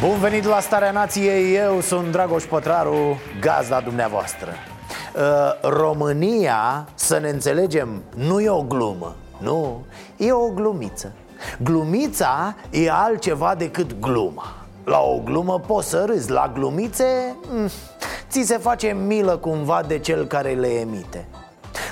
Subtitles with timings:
[0.00, 4.48] Bun venit la Starea Nației, eu sunt Dragoș Pătraru, gazda dumneavoastră.
[5.14, 9.84] Uh, România, să ne înțelegem, nu e o glumă, nu,
[10.16, 11.12] e o glumiță.
[11.62, 14.54] Glumița e altceva decât gluma.
[14.84, 17.68] La o glumă poți să râzi, la glumițe mm,
[18.30, 21.26] ți se face milă cumva de cel care le emite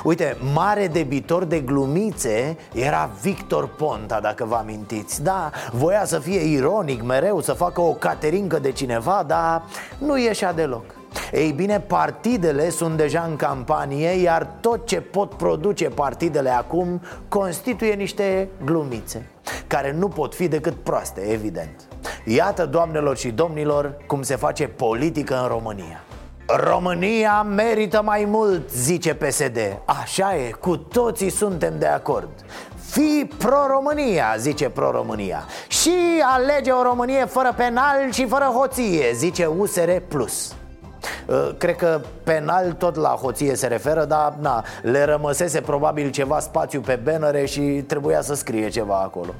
[0.06, 5.22] Uite, mare debitor de glumițe era Victor Ponta, dacă vă amintiți.
[5.22, 9.62] Da, voia să fie ironic mereu, să facă o caterincă de cineva, dar
[9.98, 10.84] nu ieșea deloc.
[11.32, 17.94] Ei bine, partidele sunt deja în campanie, iar tot ce pot produce partidele acum constituie
[17.94, 19.26] niște glumițe
[19.66, 21.88] Care nu pot fi decât proaste, evident.
[22.24, 26.05] Iată, doamnelor și domnilor, cum se face politică în România
[26.46, 32.28] România merită mai mult, zice PSD Așa e, cu toții suntem de acord.
[32.90, 35.44] Fii pro-România, zice pro-România.
[35.68, 40.54] Și alege o Românie fără penal și fără hoție, zice USR Plus.
[41.26, 46.38] Uh, Cred că penal tot la hoție se referă Dar na, le rămăsese probabil ceva
[46.38, 49.34] spațiu pe bannere Și trebuia să scrie ceva acolo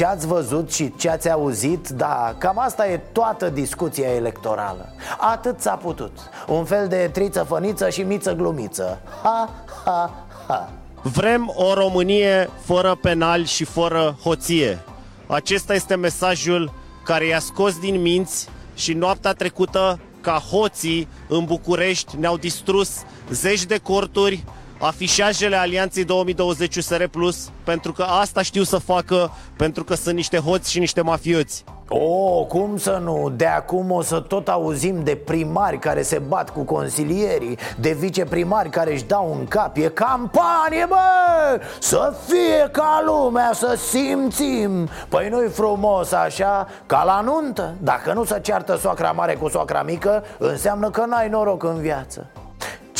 [0.00, 4.94] ce ați văzut și ce ați auzit, da, cam asta e toată discuția electorală.
[5.18, 6.18] Atât s-a putut.
[6.48, 9.00] Un fel de triță făniță și miță glumiță.
[9.22, 9.50] Ha,
[9.84, 10.10] ha,
[10.46, 10.68] ha.
[11.02, 14.78] Vrem o Românie fără penal și fără hoție.
[15.26, 16.72] Acesta este mesajul
[17.04, 22.90] care i-a scos din minți și noaptea trecută ca hoții în București ne-au distrus
[23.30, 24.44] zeci de corturi,
[24.80, 30.38] afișajele Alianței 2020 USR Plus, pentru că asta știu să facă, pentru că sunt niște
[30.38, 31.64] hoți și niște mafioți.
[31.92, 33.32] O, cum să nu?
[33.36, 38.70] De acum o să tot auzim de primari care se bat cu consilierii De viceprimari
[38.70, 41.60] care își dau în cap E campanie, bă!
[41.78, 48.24] Să fie ca lumea, să simțim Păi nu-i frumos așa, ca la nuntă Dacă nu
[48.24, 52.26] se ceartă soacra mare cu soacra mică Înseamnă că n-ai noroc în viață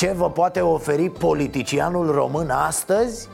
[0.00, 3.28] Ce vă poate oferi politicianul român astăzi?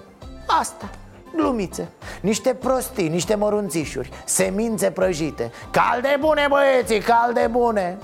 [0.60, 0.90] Asta.
[1.36, 1.88] Glumițe,
[2.20, 5.50] niște prostii, niște mărunțișuri Semințe prăjite.
[5.70, 7.98] Calde bune băieții, calde bune.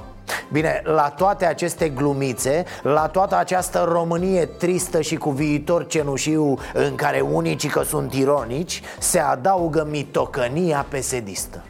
[0.52, 6.94] Bine, la toate aceste glumițe, la toată această Românie tristă și cu viitor cenușiu În
[6.94, 11.62] care unicii că sunt ironici Se adaugă mitocănia pesedistă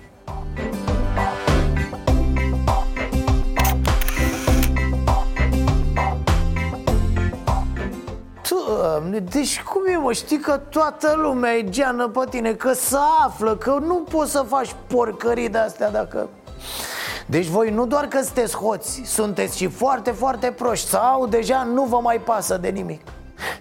[8.92, 12.98] Doamne, deci cum e mă, știi că toată lumea e geană pe tine Că să
[13.24, 16.28] află, că nu poți să faci porcării de-astea dacă...
[17.26, 21.84] Deci voi nu doar că sunteți hoți, sunteți și foarte, foarte proști Sau deja nu
[21.84, 23.00] vă mai pasă de nimic.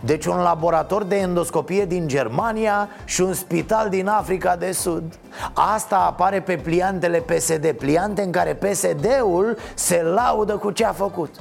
[0.02, 5.04] Deci un laborator de endoscopie din Germania și un spital din Africa de Sud.
[5.54, 11.36] Asta apare pe pliantele PSD Pliante în care PSD-ul se laudă cu ce a făcut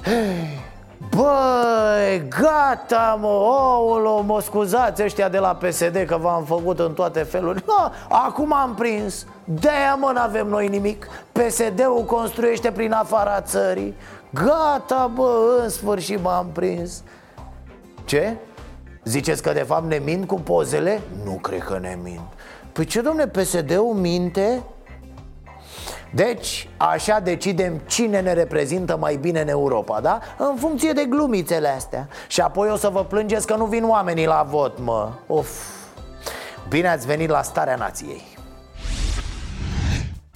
[1.16, 7.22] Băi, gata mă, ouălo, mă scuzați ăștia de la PSD că v-am făcut în toate
[7.22, 13.94] felurile no, Acum am prins, de-aia mă n-avem noi nimic PSD-ul construiește prin afara țării
[14.30, 17.02] Gata bă, în sfârșit m-am prins
[18.04, 18.36] Ce?
[19.04, 21.00] Ziceți că de fapt ne mint cu pozele?
[21.24, 22.32] Nu cred că ne mint
[22.72, 24.62] Păi ce domne, PSD-ul minte?
[26.14, 30.18] Deci, așa decidem cine ne reprezintă mai bine în Europa, da?
[30.38, 32.08] În funcție de glumițele astea.
[32.26, 35.12] Și apoi o să vă plângeți că nu vin oamenii la vot, mă.
[35.26, 35.48] Of.
[36.68, 38.22] Bine ați venit la Starea Nației.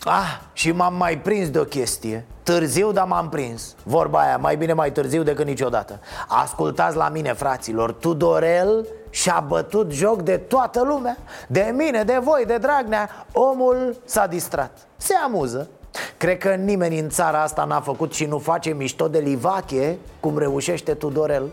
[0.04, 2.26] Ah, și m-am mai prins de o chestie.
[2.43, 3.75] Târziu, dar m-am prins.
[3.82, 6.00] Vorba aia, mai bine mai târziu decât niciodată.
[6.28, 7.93] Ascultați la mine, fraților.
[7.93, 11.16] Tudorel și-a bătut joc de toată lumea
[11.49, 13.26] De mine, de voi, de Dragnea.
[13.32, 14.78] Omul s-a distrat.
[14.96, 15.69] Se amuză.
[16.16, 20.38] Cred că nimeni în țara asta n-a făcut și nu face mișto de livache Cum
[20.38, 21.52] reușește Tudorel.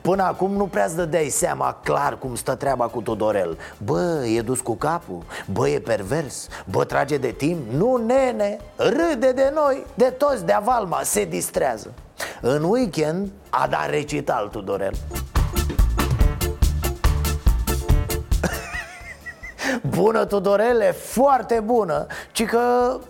[0.00, 3.58] Până acum nu prea-ți dădeai seama clar cum stă treaba cu Tudorel.
[3.84, 5.22] Bă, e dus cu capul,
[5.52, 7.72] bă, e pervers, bă, trage de timp.
[7.72, 11.92] Nu, nene, râde de noi, de toți, de avalma, se distrează.
[12.40, 14.94] În weekend a dat recital Tudorel
[19.88, 22.60] Bună, Tudorele, foarte bună Ci că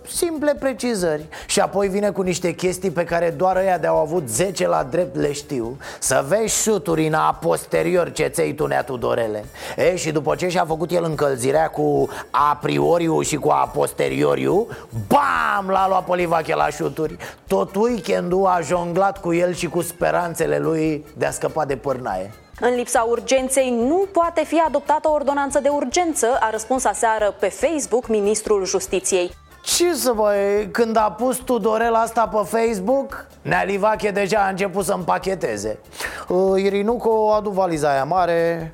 [0.07, 1.25] simple precizări.
[1.45, 5.15] Și apoi vine cu niște chestii pe care doar ăia de-au avut 10 la drept
[5.15, 5.77] le știu.
[5.99, 9.45] Să vezi șuturi în a posterior ce ți tu, nea Tudorele.
[9.77, 14.67] E, Și după ce și-a făcut el încălzirea cu a prioriu și cu a posterioriu
[15.07, 15.69] Bam!
[15.69, 17.17] L-a luat Polivache la șuturi.
[17.47, 22.31] Tot weekendul a jonglat cu el și cu speranțele lui de a scăpa de pârnaie
[22.59, 27.47] în lipsa urgenței nu poate fi adoptată o ordonanță de urgență, a răspuns aseară pe
[27.47, 29.31] Facebook ministrul Justiției.
[29.63, 34.85] Ce să mai, când a pus Tudorel asta pe Facebook, Nea Livache deja a început
[34.85, 35.79] să împacheteze
[36.27, 38.73] uh, Irinuco adu valiza aia mare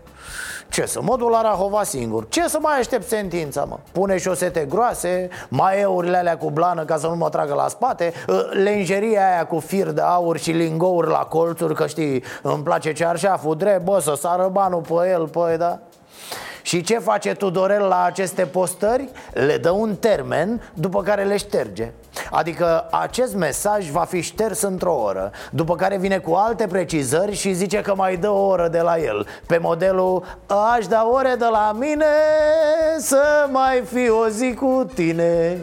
[0.80, 3.78] ce să mă duc la Rahova singur Ce să mai aștept sentința, mă?
[3.92, 8.46] Pune șosete groase, maieurile alea cu blană ca să nu mă tragă la spate ă,
[8.52, 13.56] Lenjeria aia cu fir de aur și lingouri la colțuri Că știi, îmi place cearșaful
[13.56, 15.80] drept, bă, să sară banul pe el, păi da
[16.62, 19.10] și ce face Tudorel la aceste postări?
[19.34, 21.92] Le dă un termen, după care le șterge.
[22.32, 27.54] Adică acest mesaj va fi șters într-o oră După care vine cu alte precizări și
[27.54, 29.28] zice că mai dă o oră de la el.
[29.46, 30.24] Pe modelul
[30.76, 32.06] Aș da ore de la mine
[32.98, 35.58] Să mai fi o zi cu tine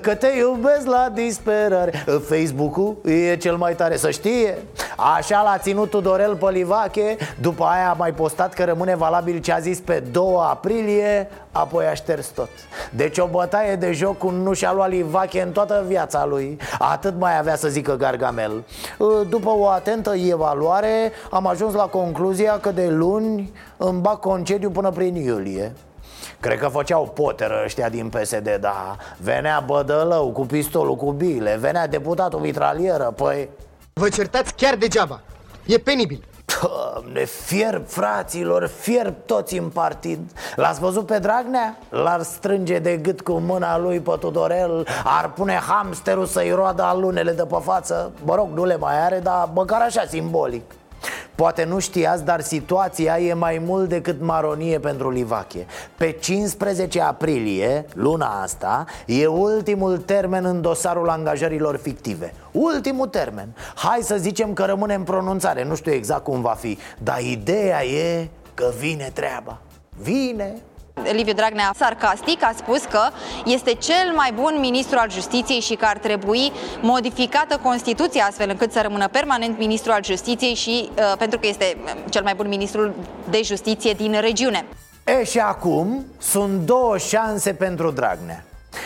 [0.00, 2.04] Că te iubesc la disperare.
[2.28, 4.58] Facebook-ul e cel mai tare să știe.
[5.16, 9.58] Așa l-a ținut Tudorel Pălivache După aia a mai postat că rămâne valabil ce a
[9.58, 12.48] zis pe 2 aprilie Apoi a șters tot.
[12.90, 16.58] Deci o bătaie de joc cu nu și-a luat Livache în toată viața lui.
[16.78, 18.64] Atât mai avea să zică Gargamel.
[19.28, 24.90] După o atentă evaluare Am ajuns la concluzia că de luni îmi bag concediu până
[24.90, 25.72] prin iulie.
[26.40, 28.96] Cred că făceau poteră ăștia din PSD, da.
[29.18, 33.48] Venea Bădălău cu pistolul cu bile Venea deputatul vitralieră, păi...
[33.92, 35.20] Vă certați chiar degeaba.
[35.66, 36.24] E penibil
[36.62, 40.30] Doamne, fierb fraților, fierb toți în partid.
[40.56, 41.78] L-ați văzut pe Dragnea?
[41.88, 47.32] L-ar strânge de gât cu mâna lui pe Tudorel Ar pune hamsterul să-i roadă alunele
[47.32, 48.12] de pe față.
[48.24, 50.62] Mă rog, nu le mai are, dar măcar așa simbolic
[51.42, 55.66] Poate nu știați, dar situația e mai mult decât maronie pentru Livache.
[55.96, 62.34] Pe 15 aprilie, luna asta, e ultimul termen în dosarul angajărilor fictive.
[62.52, 63.48] Ultimul termen.
[63.74, 67.84] Hai să zicem că rămâne în pronunțare, nu știu exact cum va fi Dar ideea
[67.84, 69.58] e că vine treaba.
[70.02, 70.54] Vine
[70.94, 73.00] Liviu Dragnea, sarcastic, a spus că
[73.44, 78.72] este cel mai bun ministru al justiției și că ar trebui modificată Constituția astfel încât
[78.72, 81.76] să rămână permanent ministru al justiției și uh, pentru că este
[82.08, 82.94] cel mai bun ministru
[83.30, 84.64] de justiție din regiune.
[85.04, 88.44] E, și acum sunt două șanse pentru Dragnea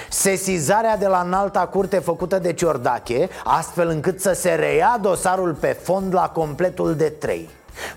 [0.09, 5.79] Sesizarea de la înalta curte făcută de Ciordache Astfel încât să se reia dosarul pe
[5.83, 7.49] fond la completul de 3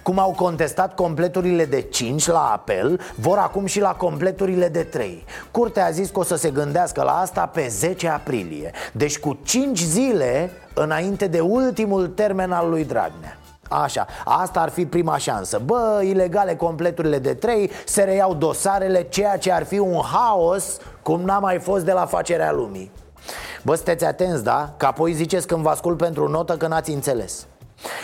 [0.01, 5.25] cum au contestat completurile de 5 la apel, vor acum și la completurile de 3
[5.51, 9.39] Curtea a zis că o să se gândească la asta pe 10 aprilie Deci cu
[9.43, 13.37] 5 zile înainte de ultimul termen al lui Dragnea.
[13.69, 15.61] Așa, asta ar fi prima șansă.
[15.65, 21.21] Bă, ilegale completurile de 3 Se reiau dosarele, ceea ce ar fi un haos Cum
[21.21, 22.91] n-a mai fost de la facerea lumii.
[23.63, 24.73] Bă, sunteți atenți, da?
[24.77, 27.47] Că apoi ziceți când vă ascult pentru notă că n-ați înțeles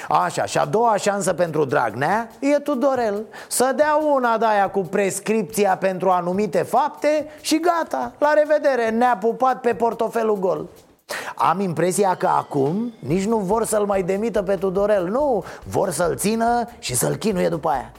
[0.10, 3.26] Așa, și a doua șansă pentru Dragnea e Tudorel.
[3.48, 9.18] Să dea una de aia cu prescripția pentru anumite fapte și gata, la revedere, ne-a
[9.20, 10.70] pupat pe portofelul gol.
[11.36, 16.16] Am impresia că acum nici nu vor să-l mai demită pe Tudorel Nu, vor să-l
[16.16, 17.92] țină și să-l chinuie după aia.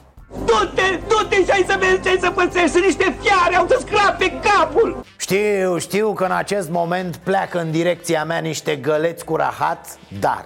[0.45, 2.81] Du-te, du-te și hai să vezi ce să pățești.
[2.81, 3.79] Niște fiare au să
[4.19, 5.05] pe capul.
[5.17, 10.45] Știu, știu că în acest moment pleacă în direcția mea niște găleți cu rahat Dar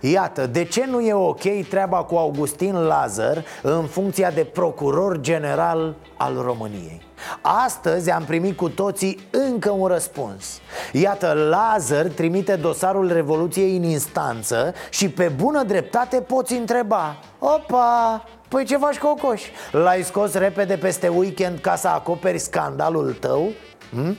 [0.00, 5.94] Iată, de ce nu e ok treaba cu Augustin Lazar în funcția de procuror general
[6.16, 7.02] al României?
[7.40, 10.60] Astăzi am primit cu toții încă un răspuns
[10.92, 18.64] Iată, Lazar trimite dosarul Revoluției în instanță și pe bună dreptate poți întreba Opa, păi
[18.64, 19.42] ce faci cocoș?
[19.72, 23.50] L-ai scos repede peste weekend ca să acoperi scandalul tău?
[23.90, 24.16] Hm?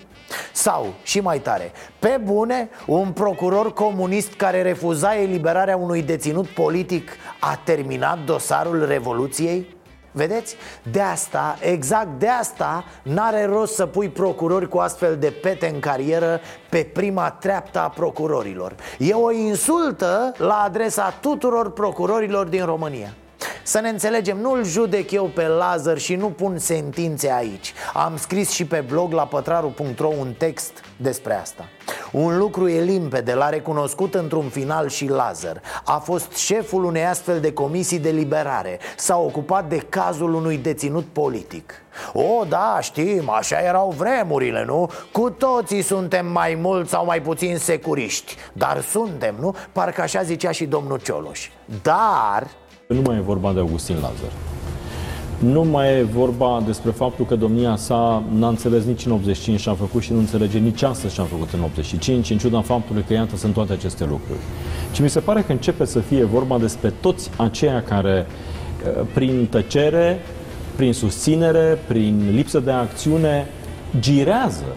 [0.52, 7.12] Sau, și mai tare, pe bune, un procuror comunist care refuza eliberarea unui deținut politic
[7.40, 9.76] a terminat dosarul Revoluției?
[10.16, 10.56] Vedeți?
[10.92, 15.80] De asta, exact de asta, n-are rost să pui procurori cu astfel de pete în
[15.80, 16.40] carieră
[16.70, 23.14] pe prima treaptă a procurorilor E o insultă la adresa tuturor procurorilor din România
[23.64, 27.74] să ne înțelegem, nu-l judec eu pe Lazar și nu pun sentințe aici.
[27.94, 31.70] Am scris și pe blog la pătraru.ro un text despre asta.
[32.12, 35.62] Un lucru e limpede, l-a recunoscut într-un final și Lazar.
[35.86, 38.80] A fost șeful unei astfel de comisii de liberare.
[38.98, 41.74] S-a ocupat de cazul unui deținut politic.
[42.14, 44.90] O, da, știm, așa erau vremurile, nu?
[45.12, 48.36] Cu toții suntem mai mulți sau mai puțin securiști.
[48.54, 49.56] Dar suntem, nu?
[49.72, 51.50] Parcă așa zicea și domnul Cioloș.
[51.82, 52.48] Dar...
[52.88, 54.32] Nu mai e vorba de Augustin Lazar
[55.40, 59.70] nu mai e vorba despre faptul că domnia sa n-a înțeles nici în 85 și
[59.70, 63.04] a făcut și nu înțelege nici astăzi ce a făcut în 85, în ciuda faptului
[63.08, 64.40] că iată sunt toate aceste lucruri.
[64.94, 68.26] Și mi se pare că începe să fie vorba despre toți aceia care
[68.86, 70.20] eh, prin tăcere,
[70.76, 73.48] prin susținere, prin lipsă de acțiune,
[74.00, 74.76] girează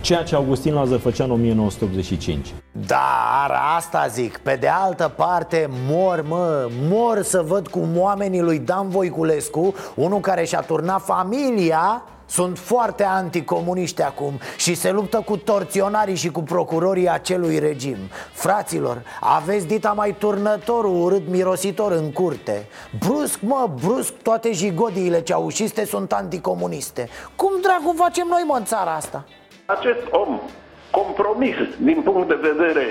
[0.00, 2.54] ceea ce Augustin Lazar făcea în 1985.
[2.86, 8.58] Dar asta zic, pe de altă parte mor, mă, mor să văd cum oamenii lui
[8.58, 15.36] Dan Voiculescu Unul care și-a turnat familia sunt foarte anticomuniști acum și se luptă cu
[15.36, 17.96] torționarii și cu procurorii acelui regim
[18.32, 25.84] Fraților, aveți dita mai turnătorul urât mirositor în curte Brusc, mă, brusc, toate jigodiile ceaușiste
[25.84, 29.24] sunt anticomuniste Cum dracu facem noi, mă, în țara asta?
[29.76, 30.40] Acest om
[30.90, 32.84] compromis din punct de vedere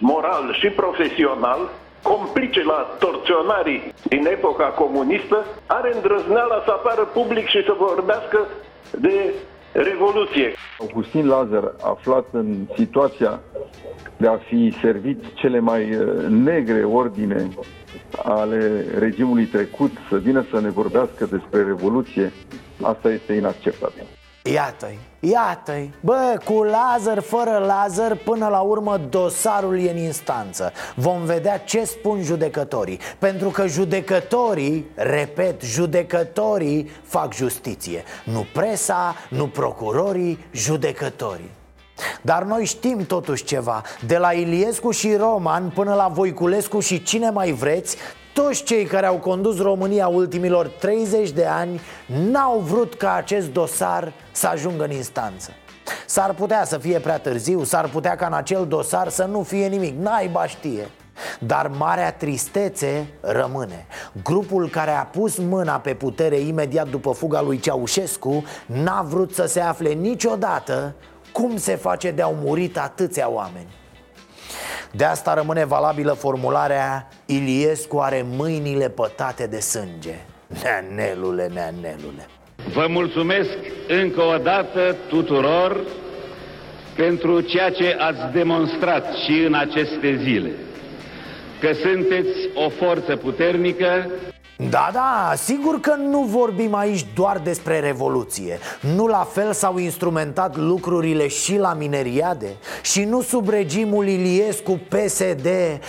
[0.00, 1.60] moral și profesional,
[2.02, 8.38] complice la torționarii din epoca comunistă, are îndrăzneala să apară public și să vorbească
[8.90, 9.34] de
[9.72, 10.52] revoluție.
[10.78, 13.40] Augustin Lazar, aflat în situația
[14.16, 17.48] de a fi servit cele mai uh, negre ordine
[18.24, 22.32] ale regimului trecut, să vină să ne vorbească despre revoluție,
[22.82, 24.15] asta este inacceptabil.
[24.52, 25.90] Iată-i, iată-i.
[26.00, 30.72] Bă, cu laser, fără laser Până la urmă dosarul e în instanță.
[30.94, 38.04] Vom vedea ce spun judecătorii Pentru că judecătorii, repet, judecătorii fac justiție.
[38.24, 41.50] Nu presa, nu procurorii, judecătorii.
[42.22, 43.82] Dar noi știm totuși ceva.
[44.06, 47.96] De la Iliescu și Roman până la Voiculescu și cine mai vreți
[48.42, 54.12] toți cei care au condus România ultimilor 30 de ani n-au vrut ca acest dosar
[54.32, 55.50] să ajungă în instanță.
[56.06, 59.66] S-ar putea să fie prea târziu, s-ar putea ca în acel dosar să nu fie
[59.66, 60.88] nimic, naiba știe.
[61.40, 63.86] Dar marea tristețe rămâne
[64.24, 69.46] Grupul care a pus mâna pe putere imediat după fuga lui Ceaușescu N-a vrut să
[69.46, 70.94] se afle niciodată
[71.32, 73.68] cum se face de au murit atâția oameni
[74.90, 80.14] de asta rămâne valabilă formularea Iliescu are mâinile pătate de sânge.
[80.62, 82.26] Neanelule, neanelule.
[82.72, 83.56] Vă mulțumesc
[83.88, 85.80] încă o dată tuturor
[86.96, 90.50] pentru ceea ce ați demonstrat și în aceste zile.
[91.60, 94.10] Că sunteți o forță puternică
[94.58, 98.58] da, da, sigur că nu vorbim aici doar despre revoluție.
[98.80, 105.48] Nu la fel s-au instrumentat lucrurile și la mineriade Și nu sub regimul Iliescu PSD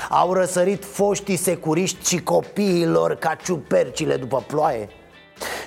[0.10, 4.90] Au răsărit foștii securiști și copiilor ca ciupercile după ploaie.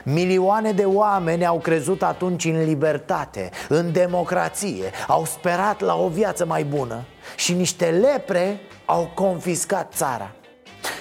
[0.05, 6.47] Milioane de oameni au crezut atunci în libertate, în democrație Au sperat la o viață
[6.47, 7.05] mai bună
[7.37, 10.35] Și niște lepre au confiscat țara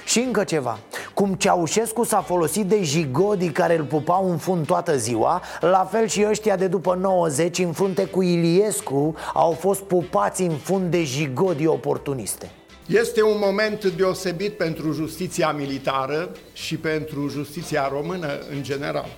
[0.06, 0.80] și încă ceva
[1.14, 6.08] Cum Ceaușescu s-a folosit de jigodii care îl pupau în fund toată ziua La fel
[6.08, 11.04] și ăștia de după 90 în frunte cu Iliescu Au fost pupați în fund de
[11.04, 12.52] jigodii oportuniste
[12.90, 19.18] este un moment deosebit pentru justiția militară și pentru justiția română în general.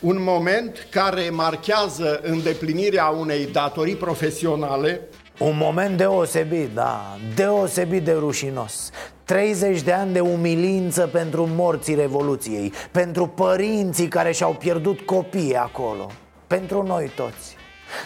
[0.00, 5.00] Un moment care marchează îndeplinirea unei datorii profesionale
[5.38, 8.90] un moment deosebit, da, deosebit de rușinos.
[9.24, 16.10] 30 de ani de umilință pentru morții Revoluției Pentru părinții care și-au pierdut copiii acolo
[16.46, 17.56] Pentru noi toți.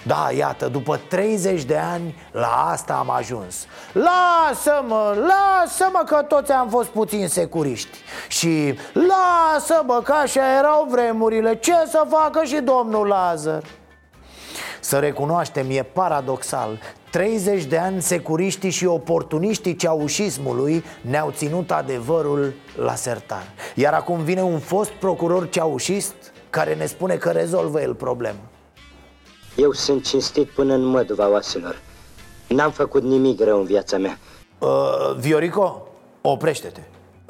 [0.02, 3.66] Da, iată, după 30 de ani, la asta am ajuns.
[3.92, 7.98] Lasă-mă, lasă-mă că toți am fost puțin securiști.
[8.28, 11.56] Și lasă-mă că așa erau vremurile.
[11.56, 13.62] Ce să facă și domnul Lazar?
[14.90, 16.78] Să recunoaștem, e paradoxal.
[17.10, 23.42] 30 de ani securiștii și oportuniștii ceaușismului ne-au ținut adevărul la sertar.
[23.74, 26.14] Iar acum vine un fost procuror ceaușist
[26.50, 28.38] care ne spune că rezolvă el problema.
[29.56, 31.80] Eu sunt cinstit până în măduva oaselor.
[32.48, 34.18] N-am făcut nimic rău în viața mea.
[34.58, 34.68] Uh,
[35.18, 35.88] Viorico,
[36.20, 36.80] oprește-te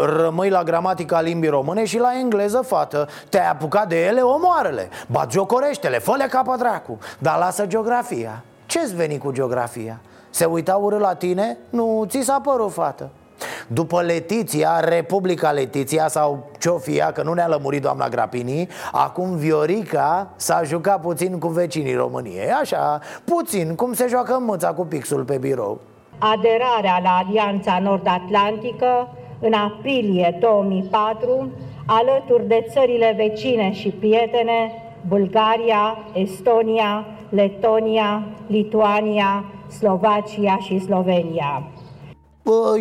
[0.04, 3.08] Rămâi la gramatica limbii române și la engleză, fată.
[3.28, 4.88] Te-ai apucat de ele, omoarele.
[5.06, 8.42] Bat jocorește-le, fă-le capă dracu Dar lasă geografia.
[8.66, 10.00] Ce-ți veni cu geografia?
[10.30, 11.58] Se uita urât la tine?
[11.70, 13.10] Nu, ți s-a părut, fată?
[13.66, 20.62] După Letiția, Republica Letiția sau Ciofia, că nu ne-a lămurit doamna Grapini Acum Viorica s-a
[20.62, 25.80] jucat puțin cu vecinii României Așa, puțin, cum se joacă mâța cu pixul pe birou.
[26.18, 29.08] Aderarea la Alianța Nord-Atlantică
[29.40, 31.50] în aprilie 2004
[31.86, 34.72] alături de țările vecine și prietene
[35.08, 39.44] Bulgaria, Estonia, Letonia, Lituania,
[39.78, 41.62] Slovacia și Slovenia.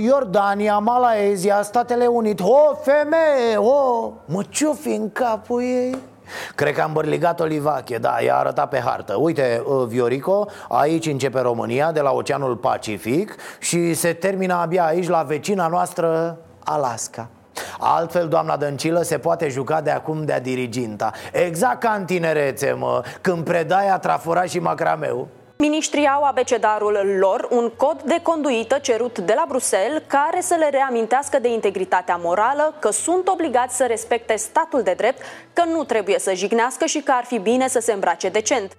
[0.03, 5.95] Iordania, Malaezia, Statele Unite O, femeie, o, mă, ce fi în capul ei?
[6.55, 11.39] Cred că am bărligat Olivache, da, i-a arătat pe hartă Uite, ă, Viorico, aici începe
[11.39, 16.37] România, de la Oceanul Pacific Și se termină abia aici, la vecina noastră,
[16.69, 17.29] Alaska.
[17.79, 21.11] Altfel, doamna Dăncilă se poate juca de acum de-a diriginta.
[21.31, 25.27] Exact ca în tinerețe, mă, când predai trafura și macrameu.
[25.57, 30.69] Ministrii au abecedarul lor, un cod de conduită cerut de la Bruxelles care să le
[30.69, 35.21] reamintească de integritatea morală, că sunt obligați să respecte statul de drept,
[35.53, 38.71] că nu trebuie să jignească și că ar fi bine să se îmbrace decent.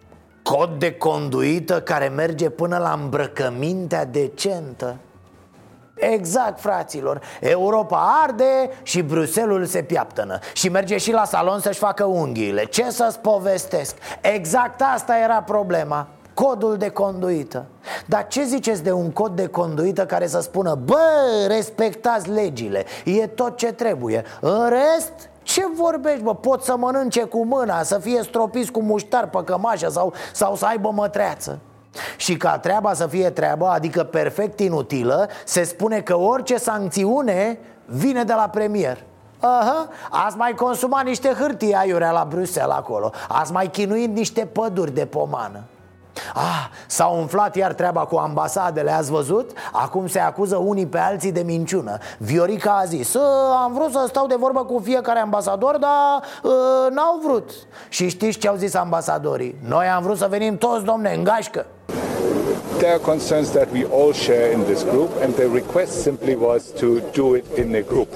[0.43, 4.97] Cod de conduită care merge până la îmbrăcămintea decentă
[6.01, 7.21] Exact, fraților.
[7.41, 10.39] Europa arde și Bruselul se piaptănă.
[10.53, 12.65] Și merge și la salon să-și facă unghiile.
[12.65, 13.97] Ce să-ți povestesc?
[14.21, 16.07] Exact asta era problema.
[16.35, 17.65] Codul de conduită.
[18.07, 20.99] Dar ce ziceți de un cod de conduită care să spună Bă,
[21.49, 22.85] respectați legile.
[23.05, 24.25] E tot ce trebuie.
[24.41, 26.35] În rest, ce vorbești, bă?
[26.35, 30.67] Pot să mănânce cu mâna, să fie stropiți cu muștar pe cămașă sau, sau să
[30.67, 31.59] aibă mătreață
[32.17, 38.25] și ca treaba să fie treabă, adică perfect inutilă Se spune că orice sancțiune vine
[38.25, 39.05] de la premier.
[39.41, 43.13] Aha, ați mai consumat niște hârtii aiurea la Bruxelles acolo.
[43.29, 45.65] Ați mai chinuit niște păduri de pomană.
[46.35, 49.51] Ah, s-a umflat iar treaba cu ambasadele, ați văzut?
[49.73, 51.99] Acum se acuză unii pe alții de minciună.
[52.19, 53.15] Viorica a zis,
[53.65, 57.51] am vrut să stau de vorbă cu fiecare ambasador, dar uh, n-au vrut.
[57.89, 59.57] Și știți ce au zis ambasadorii?
[59.69, 61.67] Noi am vrut să venim toți, domne, în gașcă
[62.81, 66.73] There are concerns that we all share in this group, and the request simply was
[66.81, 68.11] to do it in a group.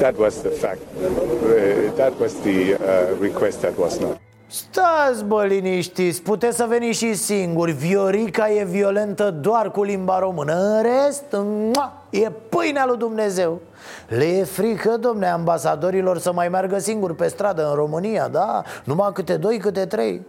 [0.00, 0.82] That was the fact.
[0.96, 4.18] Uh, that was the uh, request that was not.
[4.46, 10.54] Stați bă liniștiți, puteți să veniți și singuri Viorica e violentă doar cu limba română
[10.54, 11.24] În rest,
[11.72, 13.60] mua, e pâinea lui Dumnezeu
[14.08, 18.62] Le e frică, domne, ambasadorilor să mai meargă singuri pe stradă în România, da?
[18.84, 20.26] Numai câte doi, câte trei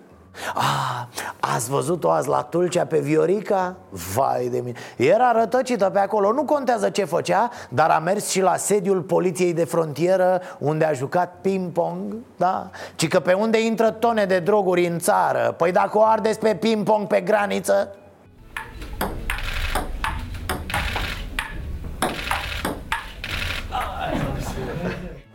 [0.56, 1.06] Ah,
[1.39, 3.76] ați văzut-o azi la Tulcea pe Viorica?
[3.89, 8.41] Vai de mine Era rătăcită pe acolo, nu contează ce făcea Dar a mers și
[8.41, 12.69] la sediul poliției de frontieră Unde a jucat ping-pong Da?
[12.96, 16.56] Ci că pe unde intră tone de droguri în țară Păi dacă o ardeți pe
[16.56, 17.96] ping-pong pe graniță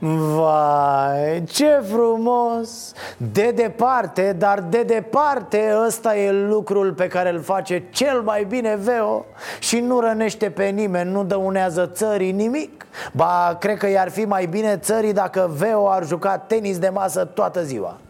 [0.01, 2.93] Vai, ce frumos!
[3.17, 8.77] De departe, dar de departe ăsta e lucrul pe care îl face cel mai bine
[8.77, 9.25] Veo
[9.59, 14.47] Și nu rănește pe nimeni, nu dăunează țării nimic Ba, cred că i-ar fi mai
[14.47, 18.08] bine țării dacă Veo ar juca tenis de masă toată ziua Uh,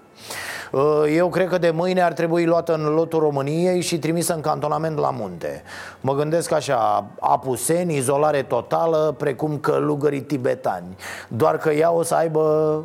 [1.14, 4.98] eu cred că de mâine ar trebui luată în lotul României și trimisă în cantonament
[4.98, 5.62] la munte.
[6.00, 10.96] Mă gândesc așa, apuseni, izolare totală, precum călugării tibetani.
[11.28, 12.40] Doar că ea o să aibă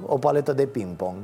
[0.05, 1.17] o paletă de ping-pong.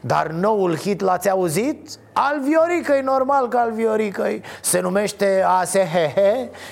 [0.00, 1.88] Dar noul hit l-ați auzit?
[2.12, 6.18] Al Vioricăi, normal că al Vioricăi Se numește ASHH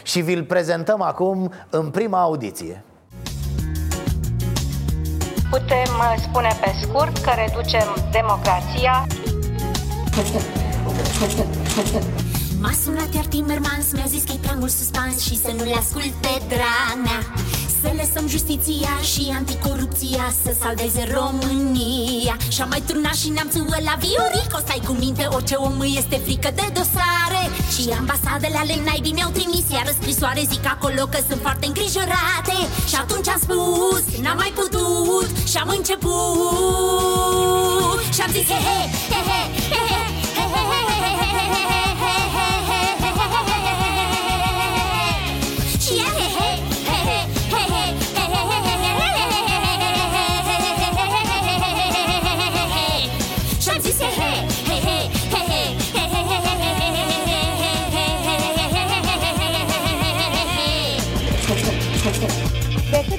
[0.02, 2.82] și vi-l prezentăm acum în prima audiție
[5.54, 9.06] Putem uh, spune pe scurt că reducem democrația.
[12.60, 15.74] M-a sunat iar Timmermans, mi-a zis că e prea mult suspans și să nu le
[15.78, 17.18] asculte drana
[17.84, 22.36] să lăsăm justiția și anticorupția Să salveze România.
[22.54, 26.66] Și-am mai turnat și neamțul ăla Viorico Stai cu minte, orice om este frică de
[26.78, 27.42] dosare.
[27.74, 32.56] Și ambasadele ale naibii mi-au trimis Iar scrisoare zic acolo că sunt foarte îngrijorate.
[32.90, 36.12] Și atunci am spus, n-am mai putut Și am început.
[38.14, 38.78] Și am zis he he
[39.12, 40.03] he he he he he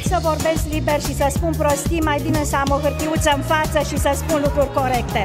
[0.07, 3.79] să vorbesc liber și să spun prostii, mai bine să am o hârtiuță în față
[3.89, 5.23] și să spun lucruri corecte.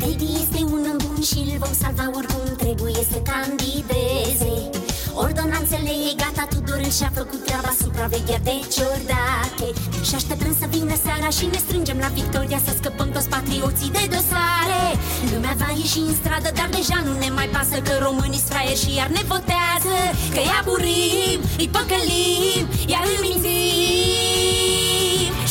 [0.00, 4.81] Baby este un om bun și îl vom salva oricum trebuie să candideze.
[5.14, 9.68] Ori ordonanțele e gata Tudor și-a făcut treaba supraveghere de ciordache
[10.06, 14.04] Și așteptăm să vină seara și ne strângem la Victoria Să scăpăm toți patrioții de
[14.14, 14.84] dosare
[15.32, 18.90] Lumea va ieși în stradă, dar deja nu ne mai pasă Că românii fraieri și
[18.98, 19.96] iar ne votează
[20.34, 24.22] Că i aburim, îi păcălim, iar îi mințim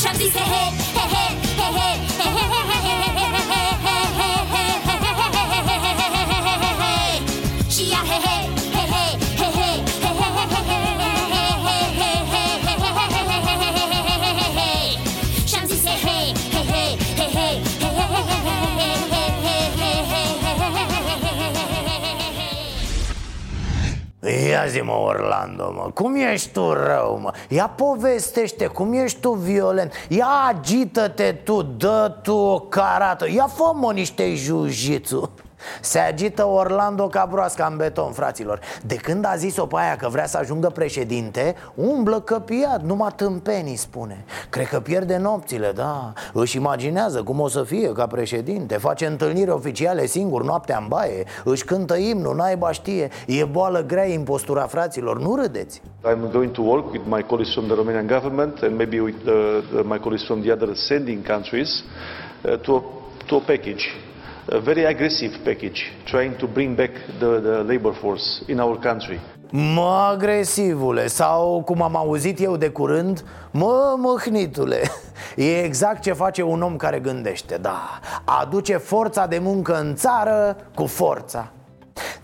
[0.00, 0.64] Și-am zis he he,
[0.96, 1.26] he he,
[1.60, 4.38] he he, he he, he he, he he, he he,
[4.88, 6.94] he he, he he, he he,
[7.74, 8.31] Și iar he he, he
[24.48, 27.32] Ia zi mă Orlando mă, cum ești tu rău mă?
[27.48, 29.92] Ia povestește, cum ești tu violent.
[30.08, 33.26] Ia agită-te tu, dă tu o carată.
[33.30, 34.66] Ia fă mă niște jiu
[35.80, 38.60] se agită Orlando ca broasca în beton, fraților.
[38.86, 43.76] De când a zis-o pe aia că vrea să ajungă președinte Umblă căpiat, numai tâmpenii
[43.76, 44.24] spune.
[44.50, 46.12] Cred că pierde nopțile, da.
[46.32, 48.76] Își imaginează cum o să fie ca președinte.
[48.76, 51.24] Face întâlniri oficiale singur noaptea în baie.
[51.44, 53.08] Își cântă imnul, naiba știe.
[53.26, 55.82] E boală grea impostura fraților, nu râdeți.
[56.04, 59.62] I'm going to work with my colleagues from the Romanian government and maybe with the,
[59.72, 61.84] the, my colleagues from the other sending countries
[62.44, 62.82] uh, to, a,
[63.26, 63.84] to a package
[64.52, 69.20] a very aggressive package trying to bring back the, the labor force in our country.
[69.50, 74.80] Mă, agresivule, sau cum am auzit eu de curând Mă, măhnitule
[75.36, 80.56] E exact ce face un om care gândește, da Aduce forța de muncă în țară
[80.74, 81.52] cu forța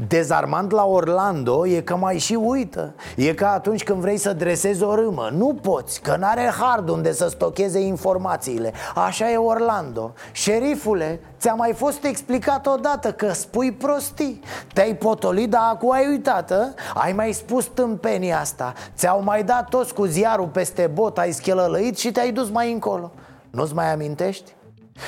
[0.08, 2.94] Dezarmant la Orlando e că mai și uită.
[3.16, 5.28] E ca atunci când vrei să dresezi o râmă.
[5.32, 8.72] Nu poți, că n-are hard unde să stocheze informațiile.
[8.94, 10.12] Așa e Orlando.
[10.32, 14.40] Șerifule, ți-a mai fost explicat odată că spui prostii?
[14.74, 16.74] Te-ai potolit, dar acum ai uitat, a?
[16.94, 18.72] Ai mai spus tâmpenia asta.
[18.96, 23.10] Ți-au mai dat toți cu ziarul peste bot Ai schelălăit și te-ai dus mai încolo.
[23.50, 24.56] Nu-ți mai amintești?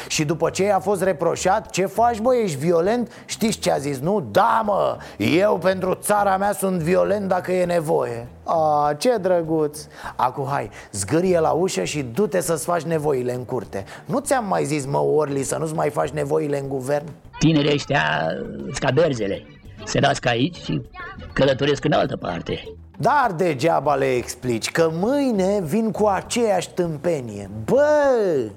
[0.09, 3.12] Și după ce a fost reproșat, ce faci bă, ești violent?
[3.24, 4.29] Știți ce a zis, nu?
[4.31, 8.29] Da mă, eu pentru țara mea sunt violent dacă e nevoie.
[8.44, 9.81] A, ce drăguț.
[10.16, 13.85] Acum hai, zgârie la ușă și du-te să-ți faci nevoile în curte.
[14.05, 17.07] Nu ți-am mai zis, mă, Orli, să nu-ți mai faci nevoile în guvern?
[17.38, 18.03] Tinerii ăștia
[18.79, 19.46] ca berzele.
[19.85, 20.83] Se nasc aici și
[21.33, 22.62] călătoresc în altă parte.
[22.98, 27.50] Dar degeaba le explici că mâine vin cu aceeași tâmpenie.
[27.64, 28.50] Bă,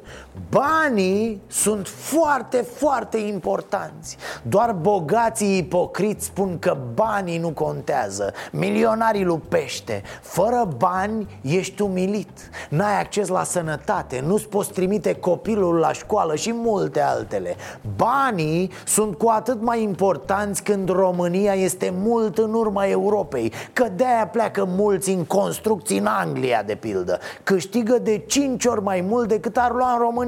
[0.50, 4.17] banii sunt foarte, foarte importanți.
[4.43, 8.34] Doar bogații ipocriți spun că banii nu contează.
[8.52, 10.02] Milionarii lupește.
[10.22, 12.50] Fără bani ești umilit.
[12.69, 14.24] N-ai acces la sănătate.
[14.26, 17.56] Nu-ți poți trimite copilul la școală și multe altele.
[17.96, 24.28] Banii sunt cu atât mai importanți când România este mult în urma Europei Că de-aia
[24.28, 27.19] pleacă mulți în construcții în Anglia, de pildă.
[27.43, 30.22] Câștigă de 5 ori mai mult decât ar lua în România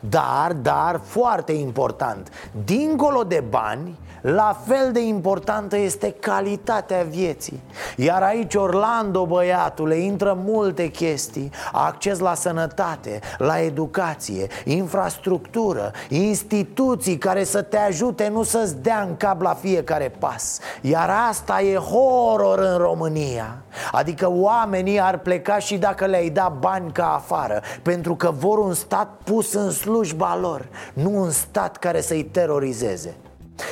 [0.00, 2.30] Dar, dar, foarte important
[2.64, 7.62] Dincolo de bani, la fel de importantă este calitatea vieții.
[7.96, 11.50] Iar aici Orlando, băiatule, intră multe chestii.
[11.72, 19.16] Acces la sănătate, la educație, infrastructură Instituții care să te ajute, nu să-ți dea în
[19.16, 20.58] cap la fiecare pas.
[20.80, 23.56] Iar asta e horror în România.
[23.92, 28.74] Adică oamenii ar pleca și dacă le-ai da bani ca afară Pentru că vor un
[28.74, 33.16] stat pus în slujba lor Nu un stat care să-i terorizeze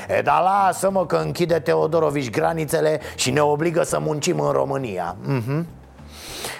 [0.09, 5.17] E, dar lasă-mă că închide Teodorovici granițele și ne obligă să muncim în România.
[5.25, 5.65] Uh-huh.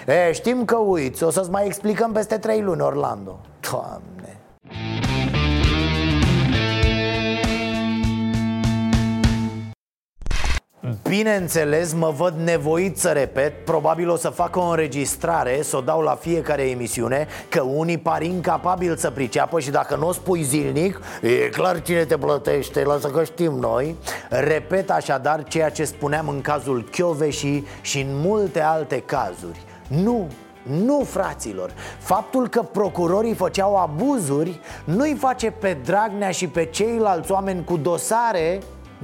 [0.07, 3.39] E, știm că uiți, o să-ți mai explicăm peste trei luni, Orlando.
[3.71, 4.13] Doamne
[11.09, 16.01] Bineînțeles, mă văd nevoit să repet Probabil o să fac o înregistrare Să o dau
[16.01, 21.01] la fiecare emisiune Că unii par incapabili să priceapă Și dacă nu o spui zilnic
[21.21, 23.95] E clar cine te plătește, lasă că știm noi.
[24.29, 29.61] Repet așadar ceea ce spuneam în cazul Chioveși Și în multe alte cazuri.
[29.87, 30.27] Nu,
[30.63, 31.71] nu, fraților.
[31.99, 38.59] Faptul că procurorii făceau abuzuri Nu-i face pe Dragnea și pe ceilalți oameni cu dosare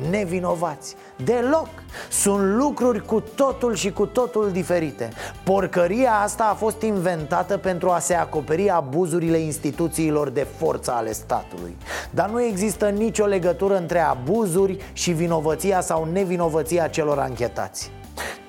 [0.10, 0.96] nevinovați.
[1.24, 1.68] Deloc.
[2.10, 5.10] Sunt lucruri cu totul și cu totul diferite.
[5.44, 11.78] Porcăria asta a fost inventată pentru a se acoperi abuzurile instituțiilor de forță ale statului.
[12.10, 17.92] Dar nu există nicio legătură între abuzuri și vinovăția sau nevinovăția celor anchetați.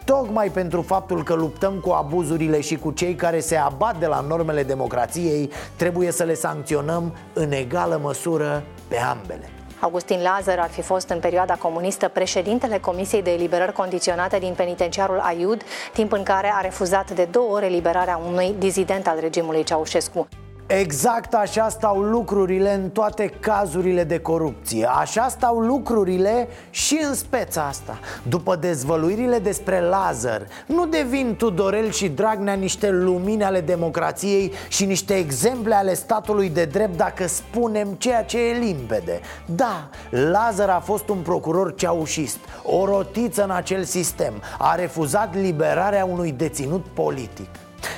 [0.04, 4.20] Tocmai pentru faptul că luptăm cu abuzurile și cu cei care se abat de la
[4.20, 10.82] normele democrației Trebuie să le sancționăm în egală măsură pe ambele Augustin Lazar ar fi
[10.82, 15.62] fost în perioada comunistă președintele Comisiei de Eliberări Condiționate din penitenciarul Aiud,
[15.92, 20.28] timp în care a refuzat de două ori eliberarea unui dizident al regimului Ceaușescu.
[20.78, 24.88] Exact așa stau lucrurile în toate cazurile de corupție.
[24.90, 27.98] Așa stau lucrurile și în speța asta.
[28.22, 35.14] După dezvăluirile despre Lazar Nu devin Tudorel și Dragnea niște lumini ale democrației Și niște
[35.14, 39.20] exemple ale statului de drept Dacă spunem ceea ce e limpede.
[39.44, 44.32] Da, Lazar a fost un procuror ceaușist O rotiță în acel sistem.
[44.58, 47.48] A refuzat liberarea unui deținut politic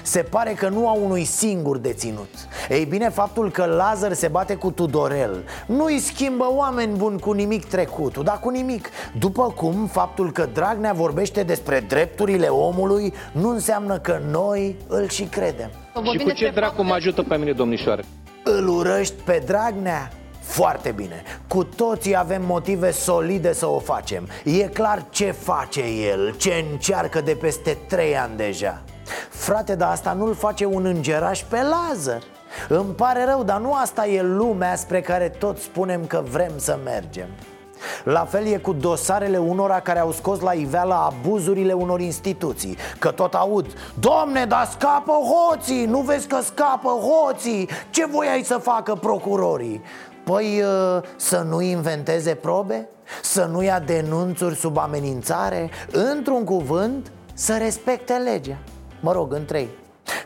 [0.03, 2.29] se pare că nu au unui singur deținut
[2.69, 7.33] Ei bine, faptul că Lazar se bate cu Tudorel Nu îi schimbă oameni buni cu
[7.33, 8.89] nimic trecutul, dar cu nimic.
[9.19, 15.23] După cum faptul că Dragnea vorbește despre drepturile omului Nu înseamnă că noi îl și
[15.23, 15.71] credem.
[16.13, 18.05] Și cu ce dracu mă ajută pe mine, domnișoare?
[18.45, 20.11] Îl urăști pe Dragnea?
[20.41, 24.29] Foarte bine, cu toții avem motive solide să o facem.
[24.45, 28.83] E clar ce face el, ce încearcă de peste trei ani deja
[29.29, 32.23] Frate, dar asta nu-l face un îngeraș pe Lazar
[32.69, 36.79] Îmi pare rău, dar nu asta e lumea spre care toți spunem că vrem să
[36.85, 37.29] mergem
[38.05, 43.11] la fel e cu dosarele unora care au scos la iveală abuzurile unor instituții Că
[43.11, 43.67] tot aud
[44.01, 49.83] Domne, dar scapă hoții, nu vezi că scapă hoții Ce voiai să facă procurorii?
[50.25, 52.89] Păi uh, să nu inventeze probe?
[53.23, 55.71] Să nu ia denunțuri sub amenințare?
[55.91, 58.59] Într-un cuvânt, să respecte legea
[59.03, 59.69] Mă rog, în trei.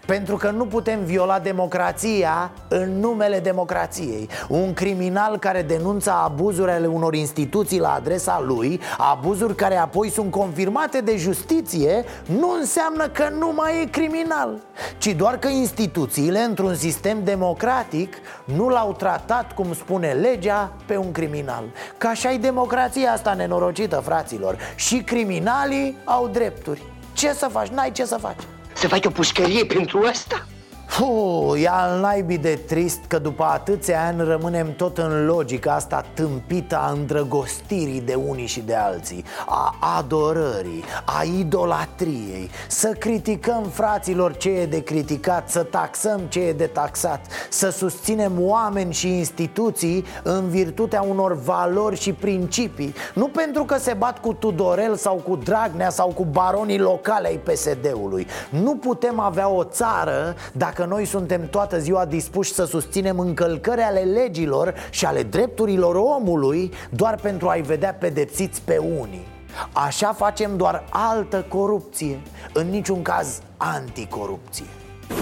[0.06, 4.28] Pentru că nu putem viola democrația în numele democrației.
[4.48, 10.30] Un criminal care denunță abuzuri ale unor instituții la adresa lui Abuzuri care apoi sunt
[10.30, 12.04] confirmate de justiție
[12.38, 14.60] Nu înseamnă că nu mai e criminal
[14.98, 21.12] Ci doar că instituțiile, într-un sistem democratic Nu l-au tratat, cum spune legea, pe un
[21.12, 21.64] criminal.
[21.98, 24.56] Ca așa e democrația asta nenorocită, fraților.
[24.74, 26.82] Și criminalii au drepturi.
[27.12, 27.68] Ce să faci?
[27.68, 28.40] N-ai ce să faci
[28.88, 30.46] să faci o pușcărie pentru asta?
[30.86, 36.04] Puh, e al naibii de trist că după atâția ani rămânem tot în logica asta
[36.14, 42.50] tâmpită a îndrăgostirii de unii și de alții A adorării, a idolatriei.
[42.68, 48.32] Să criticăm fraților ce e de criticat, să taxăm ce e de taxat Să susținem
[48.38, 52.94] oameni și instituții în virtutea unor valori și principii.
[53.14, 57.40] Nu pentru că se bat cu Tudorel sau cu Dragnea sau cu baronii locale ai
[57.44, 63.80] PSD-ului Nu putem avea o țară dacă noi suntem toată ziua dispuși să susținem încălcări
[63.80, 69.26] ale legilor și ale drepturilor omului doar pentru a-i vedea pedepsiți pe unii.
[69.72, 72.20] Așa facem doar altă corupție,
[72.52, 74.64] în niciun caz anticorupție.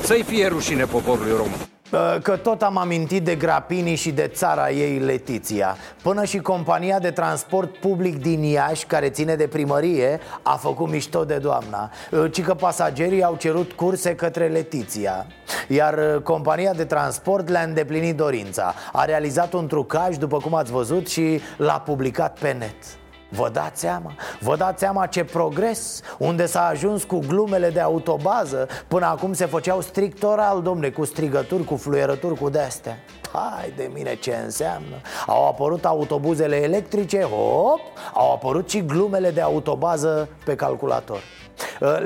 [0.03, 1.73] Să-i fie rușine poporului român
[2.23, 5.77] Că tot am amintit de Grapini și de țara ei Letiția.
[6.03, 11.25] Până și compania de transport public din Iași, care ține de primărie, a făcut mișto
[11.25, 11.91] de doamna.
[12.31, 15.27] Ci că pasagerii au cerut curse către Letiția.
[15.69, 18.75] Iar compania de transport le-a îndeplinit dorința.
[18.93, 23.04] A realizat un trucaj, după cum ați văzut, și l-a publicat pe net
[23.35, 24.13] Vă dați seama?
[24.41, 26.01] Vă dați seama ce progres?
[26.19, 31.05] Unde s-a ajuns cu glumele de autobază Până acum se făceau strict oral, domne Cu
[31.05, 32.99] strigături, cu fluierături, cu de-astea
[33.33, 37.81] Hai de mine ce înseamnă Au apărut autobuzele electrice, hop
[38.15, 41.21] Au apărut și glumele de autobază pe calculator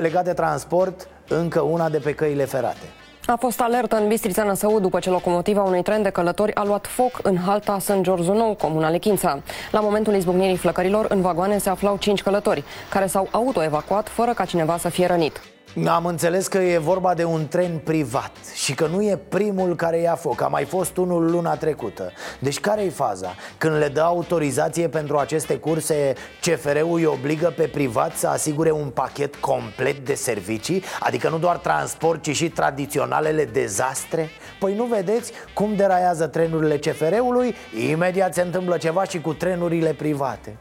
[0.01, 2.85] Legat de transport, încă una de pe căile ferate
[3.31, 6.87] a fost alertă în Bistrița Năsău după ce locomotiva unui tren de călători a luat
[6.87, 9.41] foc în halta Sân Giorgio Nou, comuna Lechința.
[9.71, 14.45] La momentul izbucnirii flăcărilor, în vagoane se aflau cinci călători, care s-au autoevacuat fără ca
[14.45, 15.41] cineva să fie rănit.
[15.87, 19.97] Am înțeles că e vorba de un tren privat și că nu e primul care
[19.97, 23.35] ia foc, a mai fost unul luna trecută Deci care e faza?
[23.57, 28.89] Când le dă autorizație pentru aceste curse, CFR-ul îi obligă pe privat să asigure un
[28.89, 30.83] pachet complet de servicii?
[30.99, 34.29] Adică nu doar transport, ci și tradiționalele dezastre?
[34.59, 37.55] Păi nu vedeți cum deraiază trenurile CFR-ului?
[37.89, 40.57] Imediat se întâmplă ceva și cu trenurile private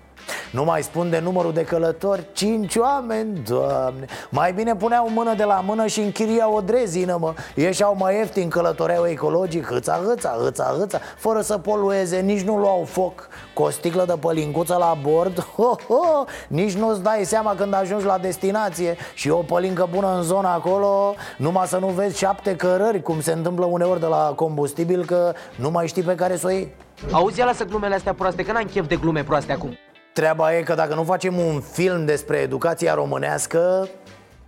[0.51, 4.07] nu mai spun de numărul de călători Cinci oameni, doamne.
[4.31, 7.35] Mai bine puneau mână de la mână și închiria o drezină, mă.
[7.55, 12.85] Ieșeau mai ieftin, călătoreau ecologic Hâța, hâța, hâța, hâța Fără să polueze, nici nu luau
[12.85, 13.29] foc.
[13.55, 18.05] Cu o sticlă de pălincuță la bord ho, ho, Nici nu-ți dai seama când ajungi
[18.05, 18.97] la destinație.
[19.15, 23.33] Și o pălincă bună în zona acolo Numai să nu vezi șapte cărări Cum se
[23.33, 26.75] întâmplă uneori de la combustibil Că nu mai știi pe care să o iei.
[27.11, 29.79] Auzi, ia lasă glumele astea proaste, că n-am chef de glume proaste acum
[30.19, 33.89] Treaba e că dacă nu facem un film despre educația românească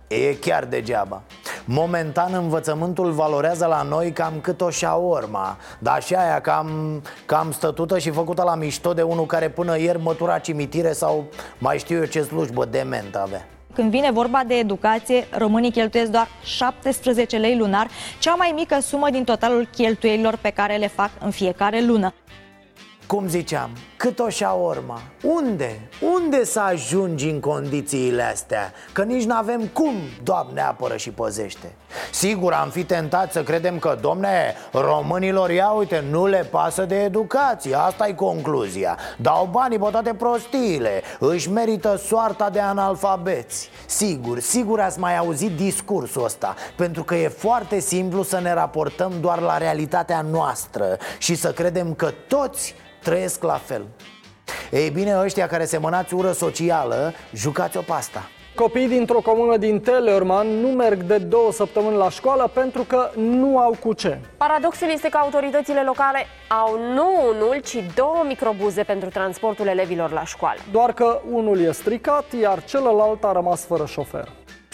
[0.07, 1.21] E chiar degeaba
[1.65, 7.97] Momentan învățământul valorează la noi cam cât o șaorma Dar și aia cam, cam stătută
[7.97, 11.25] și făcută la mișto de unul care până ieri mătura cimitire Sau
[11.57, 16.27] mai știu eu ce slujbă dement avea când vine vorba de educație, românii cheltuiesc doar
[16.43, 17.87] 17 lei lunar,
[18.19, 22.13] cea mai mică sumă din totalul cheltuielilor pe care le fac în fiecare lună.
[23.07, 25.79] Cum ziceam, cât o șaorma Unde?
[26.15, 28.73] Unde să ajungi în condițiile astea?
[28.91, 31.71] Că nici nu avem cum, Doamne apără și păzește.
[32.11, 37.03] Sigur, am fi tentat să credem că, domne, românilor, ia uite, nu le pasă de
[37.03, 37.75] educație.
[37.75, 38.97] Asta e concluzia.
[39.17, 41.01] Dau banii pe toate prostiile.
[41.19, 43.69] Își merită soarta de analfabeți.
[43.85, 46.55] Sigur, sigur ați mai auzit discursul ăsta.
[46.75, 51.93] Pentru că e foarte simplu să ne raportăm doar la realitatea noastră Și să credem
[51.93, 53.85] că toți trăiesc la fel
[54.71, 60.67] Ei bine, ăștia care semănați ură socială, jucați-o pasta Copiii dintr-o comună din Teleorman nu
[60.67, 64.19] merg de două săptămâni la școală pentru că nu au cu ce.
[64.37, 70.25] Paradoxul este că autoritățile locale au nu unul, ci două microbuze pentru transportul elevilor la
[70.25, 70.59] școală.
[70.71, 74.27] Doar că unul e stricat, iar celălalt a rămas fără șofer.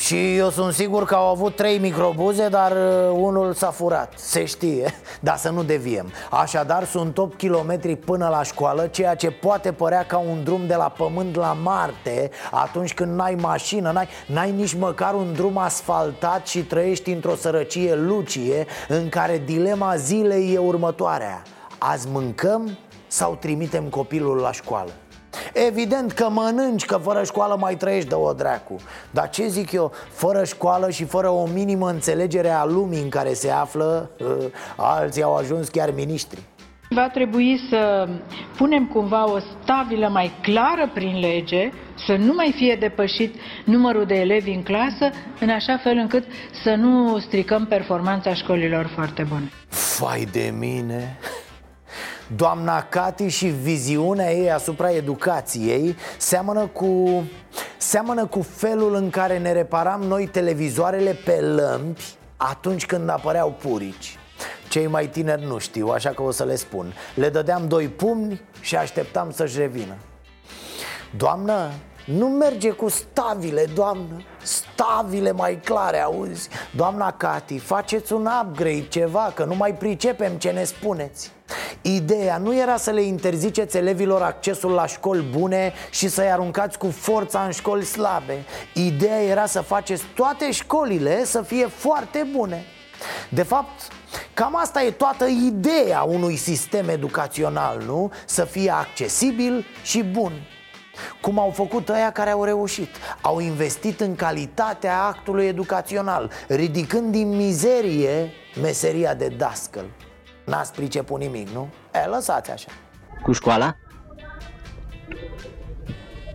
[0.07, 4.45] Și eu sunt sigur că au avut trei microbuze, dar uh, unul s-a furat, se
[4.45, 6.11] știe, dar să nu deviem.
[6.29, 10.75] Așadar sunt 8 km până la școală, ceea ce poate părea ca un drum de
[10.75, 16.47] la Pământ la Marte Atunci când n-ai mașină, n-ai, n-ai nici măcar un drum asfaltat
[16.47, 21.41] și trăiești într-o sărăcie lucie În care dilema zilei e următoarea.
[21.77, 24.91] Azi mâncăm sau trimitem copilul la școală?
[25.53, 28.75] Evident că mănânci, că fără școală mai trăiești de o dracu
[29.11, 33.33] Dar ce zic eu, fără școală și fără o minimă înțelegere a lumii în care
[33.33, 34.35] se află ă,
[34.75, 36.39] Alții au ajuns chiar miniștri
[36.89, 38.07] Va trebui să
[38.57, 41.69] punem cumva o stabilă mai clară prin lege,
[42.05, 46.23] să nu mai fie depășit numărul de elevi în clasă, în așa fel încât
[46.63, 49.51] să nu stricăm performanța școlilor foarte bune.
[49.69, 51.17] Fai de mine!
[52.35, 57.23] Doamna Cati și viziunea ei asupra educației seamănă cu,
[57.77, 62.03] seamănă cu felul în care ne reparam noi televizoarele pe lămpi
[62.37, 64.19] atunci când apăreau purici.
[64.69, 66.93] Cei mai tineri nu știu, așa că o să le spun.
[67.15, 69.95] Le dădeam doi pumni și așteptam să-și revină.
[71.17, 71.71] Doamnă,
[72.05, 74.21] nu merge cu stavile, doamnă.
[74.43, 76.49] Stavile mai clare, auzi?
[76.75, 81.31] Doamna Cati, faceți un upgrade, ceva, că nu mai pricepem ce ne spuneți
[81.81, 86.89] Ideea nu era să le interziceți elevilor accesul la școli bune și să-i aruncați cu
[86.89, 88.43] forța în școli slabe.
[88.73, 92.63] Ideea era să faceți toate școlile să fie foarte bune.
[93.29, 93.87] De fapt,
[94.33, 98.11] cam asta e toată ideea unui sistem educațional, nu?
[98.25, 100.31] Să fie accesibil și bun.
[101.21, 102.89] Cum au făcut ăia care au reușit.
[103.21, 109.85] Au investit în calitatea actului educațional Ridicând din mizerie meseria de dascăl
[110.47, 111.67] N-ați priceput nimic, nu?
[111.93, 112.69] E, lăsați așa
[113.23, 113.75] Cu școala?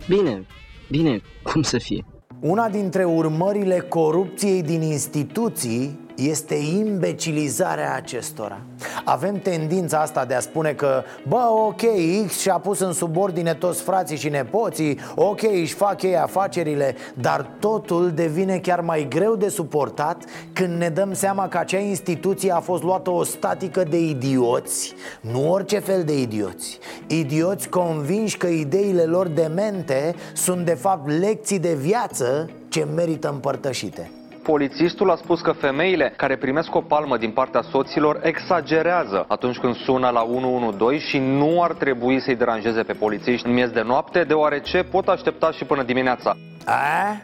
[0.07, 0.45] Bine,
[0.89, 2.05] bine, cum să fie?
[2.39, 8.61] Una dintre urmările corupției din instituții este imbecilizarea acestora.
[9.03, 11.81] Avem tendința asta de a spune că Bă, ok,
[12.27, 17.49] X și-a pus în subordine toți frații și nepoții Ok, își fac ei afacerile Dar
[17.59, 20.23] totul devine chiar mai greu de suportat
[20.53, 25.51] Când ne dăm seama că acea instituție a fost luată o statică de idioți Nu
[25.51, 26.79] orice fel de idioți.
[27.07, 34.11] Idioți convinși că ideile lor demente Sunt de fapt lecții de viață ce merită împărtășite
[34.43, 39.75] Polițistul a spus că femeile care primesc o palmă din partea soților exagerează atunci când
[39.75, 44.23] sună la 112 și nu ar trebui să-i deranjeze pe polițiști în miez de noapte,
[44.23, 46.35] deoarece pot aștepta și până dimineața.
[46.65, 47.21] A?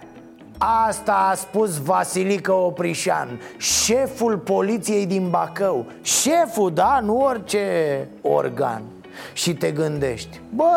[0.88, 3.28] Asta a spus Vasilică Oprișan,
[3.58, 7.00] șeful poliției din Bacău Șeful, da?
[7.04, 8.82] Nu orice organ
[9.34, 10.72] și te gândești Bă,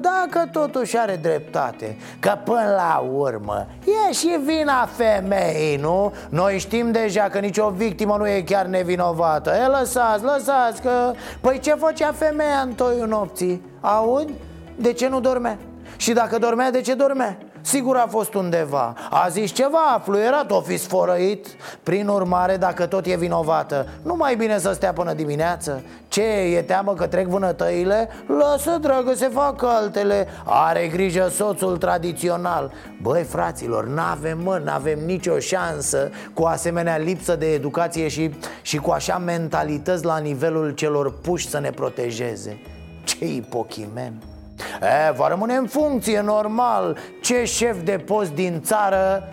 [0.00, 3.66] dacă totuși are dreptate Că până la urmă
[4.08, 6.12] E și vina femeii, nu?
[6.28, 11.12] Noi știm deja că nicio victimă nu e chiar nevinovată E, lăsați, lăsați că...
[11.40, 13.62] Păi ce făcea femeia în toiul nopții?
[13.80, 14.28] Aud?
[14.76, 15.58] De ce nu dormea?
[15.96, 17.38] Și dacă dormea, de ce dormea?
[17.66, 18.94] Sigur a fost undeva.
[19.10, 21.46] A zis ceva, a fluierat, o fi sfărăit.
[21.82, 25.82] Prin urmare, dacă tot e vinovată Nu mai bine să stea până dimineață?
[26.08, 28.08] Ce, e teamă că trec vânătăile?
[28.38, 30.26] Lasă, dragă, se fac altele.
[30.44, 32.72] Are grijă soțul tradițional.
[33.02, 38.30] Băi, fraților, n-avem, mă, n-avem nicio șansă Cu asemenea lipsă de educație și,
[38.62, 42.58] și cu așa mentalități la nivelul celor puși să ne protejeze.
[43.04, 44.12] Ce ipochimen
[44.80, 46.98] E, va rămâne în funcție, normal.
[47.22, 49.32] Ce șef de post din țară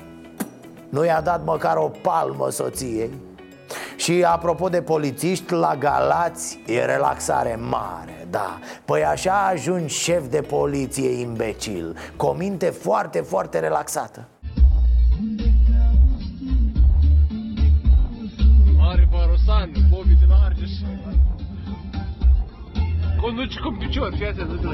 [0.89, 3.09] nu i-a dat măcar o palmă soției?
[3.95, 8.59] Și apropo de polițiști, la Galați e relaxare mare, da.
[8.85, 14.27] Păi așa ajungi șef de poliție imbecil Cu o minte foarte, foarte relaxată.
[18.77, 20.69] Mare Barosan, Bobby din Argeș.
[23.35, 24.67] Conduci cu picior, fii atent, de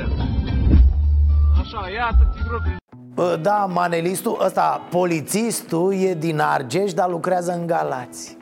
[1.61, 2.75] Așa, iată tigropii.
[3.13, 8.37] Bă, Da, manelistul ăsta, polițistul e din Argeș, dar lucrează în Galați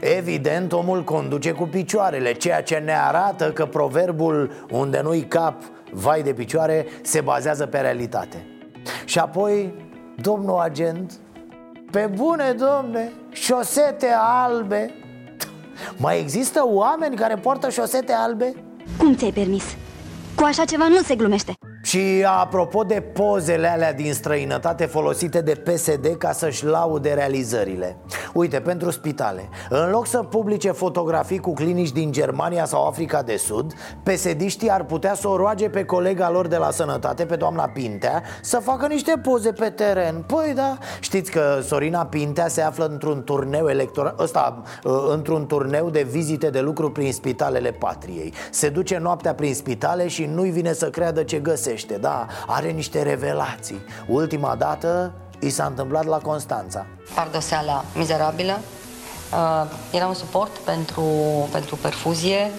[0.00, 6.22] Evident, omul conduce cu picioarele Ceea ce ne arată că proverbul unde nu-i cap, vai
[6.22, 8.46] de picioare Se bazează pe realitate
[9.04, 9.74] Și apoi,
[10.16, 11.12] domnul agent
[11.90, 14.94] Pe bune, domne, șosete albe
[15.96, 18.54] Mai există oameni care poartă șosete albe?
[18.96, 19.64] Cum ți-ai permis?
[20.34, 21.52] Cu așa ceva nu se glumește.
[21.84, 27.96] Și apropo de pozele alea din străinătate folosite de PSD ca să-și laude realizările.
[28.32, 29.48] Uite, pentru spitale.
[29.68, 33.72] În loc să publice fotografii cu clinici din Germania sau Africa de Sud
[34.02, 38.22] psd ar putea să o roage pe colega lor de la sănătate, pe doamna Pintea
[38.42, 40.24] Să facă niște poze pe teren.
[40.26, 45.90] Păi da, știți că Sorina Pintea se află într-un turneu electoral Ăsta, uh, într-un turneu
[45.90, 48.32] de vizite de lucru prin spitalele patriei.
[48.50, 53.02] Se duce noaptea prin spitale și nu-i vine să creadă ce găsește Da, are niște
[53.02, 58.58] revelații Ultima dată i s-a întâmplat la Constanța pardoseala mizerabilă.
[59.32, 61.04] Uh, era un suport pentru,
[61.52, 62.50] pentru perfuzie,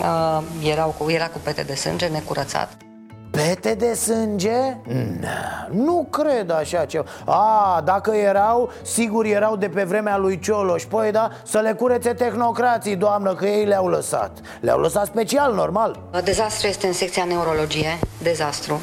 [0.00, 2.87] uh, erau cu, era cu pete de sânge necurățat.
[3.30, 4.76] Pete de sânge?
[5.20, 10.84] Na, nu cred așa ceva A, dacă erau, sigur erau de pe vremea lui Cioloș
[10.84, 16.00] Păi da, să le curețe tehnocrații, doamnă, că ei le-au lăsat Le-au lăsat special, normal
[16.24, 18.80] Dezastru este în secția neurologie, dezastru,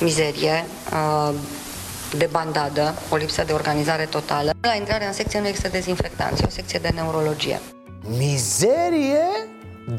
[0.00, 1.34] mizerie, uh,
[2.16, 4.50] de bandadă, o lipsă de organizare totală.
[4.60, 7.60] La intrarea în secție nu există dezinfectanți, e o secție de neurologie.
[8.18, 9.26] Mizerie?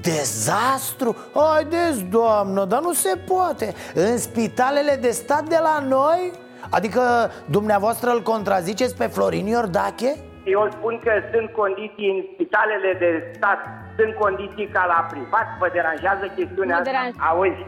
[0.01, 1.15] Dezastru?
[1.35, 6.31] Haideți, doamnă, dar nu se poate În spitalele de stat de la noi?
[6.69, 7.01] Adică
[7.45, 10.11] dumneavoastră îl contraziceți pe Florin Iordache?
[10.45, 13.59] Eu spun că sunt condiții în spitalele de stat,
[13.97, 16.89] sunt condiții ca la privat, vă deranjează chestiunea Nu asta?
[16.91, 17.27] deranjează.
[17.31, 17.63] Auzi,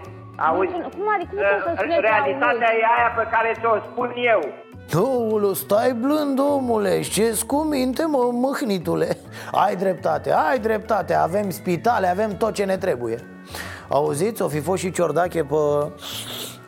[0.49, 0.75] auzi.
[0.97, 2.81] Cum adică nu știu să Uh, spuneți Realitatea auzi?
[2.83, 4.41] e aia pe care ți-o spun eu.
[4.93, 9.17] Aoleu, stai blând, omule, ce cu minte, mă, mâhnitule
[9.51, 13.17] Ai dreptate, ai dreptate, avem spitale, avem tot ce ne trebuie
[13.89, 15.55] Auziți, o fi fost și Ciordache pe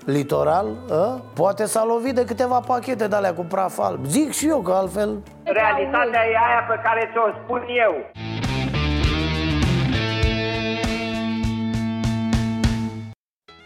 [0.06, 1.22] litoral a?
[1.34, 4.72] Poate s-a lovit de câteva pachete de alea cu praf alb Zic și eu că
[4.72, 7.94] altfel Realitatea e aia pe care ți-o spun eu.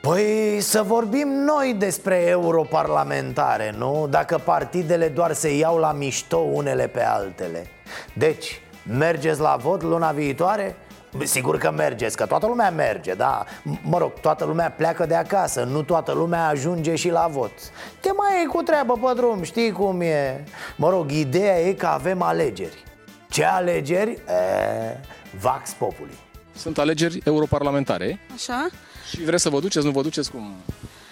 [0.02, 4.08] Păi să vorbim noi despre europarlamentare, nu?
[4.10, 7.68] Dacă partidele doar se iau la mișto unele pe altele
[8.14, 8.62] Deci,
[8.97, 10.76] mergeți la vot luna viitoare?
[11.24, 15.16] Sigur că mergeți, că toată lumea merge, da M- Mă rog, toată lumea pleacă de
[15.16, 17.52] acasă Nu toată lumea ajunge și la vot
[17.99, 20.43] Te mai iei cu treabă pe drum, știi cum e
[20.76, 22.84] Mă rog, ideea e că avem alegeri
[23.30, 24.12] Ce alegeri?
[24.12, 24.99] E,
[25.39, 26.18] Vax Populi
[26.56, 28.70] Sunt alegeri europarlamentare Așa?
[29.10, 30.56] Și vreți să vă duceți, nu vă duceți, cum,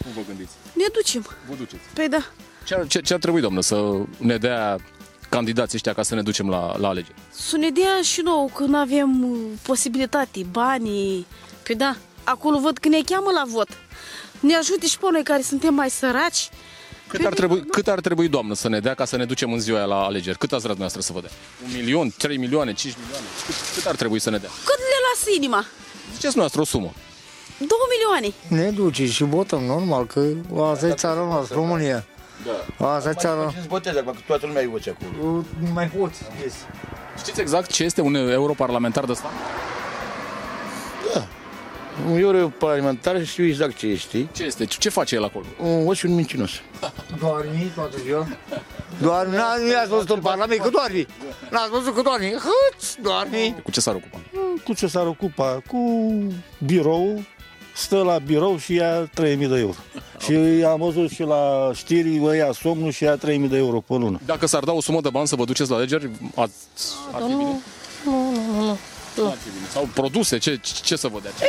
[0.01, 0.51] cum vă gândiți?
[0.73, 1.25] Ne ducem.
[1.49, 1.83] Vă duceți.
[1.93, 2.31] Păi da.
[2.65, 4.77] Ce ar, ce, ce ar trebui, doamnă, să ne dea
[5.29, 7.15] candidații ăștia ca să ne ducem la, la alegeri?
[7.31, 11.25] Să ne dea și nouă când avem uh, posibilitate, banii.
[11.63, 13.67] Păi da, acolo văd că ne cheamă la vot.
[14.39, 16.49] Ne ajute și pe noi care suntem mai săraci.
[17.07, 19.59] Cât ar, trebui, cât ar trebui, doamnă, să ne dea ca să ne ducem în
[19.59, 20.37] ziua aia la alegeri?
[20.37, 21.29] Cât ați vrea dumneavoastră să vă dea?
[21.65, 23.25] Un milion, trei milioane, cinci milioane?
[23.45, 24.49] Cât, cât ar trebui să ne dea?
[24.49, 25.65] Cât le lasă inima?
[26.13, 26.93] Ziceți noastră o sumă.
[27.67, 28.33] Două milioane.
[28.47, 30.21] Ne duce și votăm, normal, că
[30.71, 32.05] asta e țara noastră, România.
[32.77, 32.87] Da.
[32.87, 33.49] Asta e țara...
[33.49, 35.31] Să voteze acum, că toată lumea îi voce acolo.
[35.59, 36.21] Nu mai poți.
[36.43, 36.53] Yes.
[37.17, 39.31] Știți exact ce este un europarlamentar de stat?
[41.13, 41.27] Da.
[42.11, 44.27] Un europarlamentar și știu exact ce este.
[44.31, 44.65] Ce este?
[44.65, 45.45] Ce face el acolo?
[45.61, 46.51] Un ochi și un mincinos.
[47.19, 48.27] Doarmi toată ziua.
[49.01, 51.05] Doarmi, n- nu i-ați văzut în Parlament că doarmi.
[51.51, 52.33] N-ați văzut că doarmi.
[52.33, 53.55] Hâți, doarmi.
[53.63, 54.19] Cu ce s-ar ocupa?
[54.63, 55.61] Cu ce s-ar ocupa?
[55.67, 55.77] Cu
[56.65, 57.21] birou,
[57.79, 59.75] stă la birou și ia 3000 de euro.
[60.19, 63.93] și am văzut și la știri, bă, ia somnul și ia 3000 de euro pe
[63.93, 64.19] lună.
[64.25, 66.53] Dacă s-ar da o sumă de bani să vă duceți la alegeri, ați,
[67.11, 67.61] ar fi bine?
[68.05, 68.77] Nu, nu, nu, nu.
[69.15, 69.67] Nu ar fi bine.
[69.71, 71.31] Sau produse, ce, ce să vă dea?
[71.41, 71.47] Ei,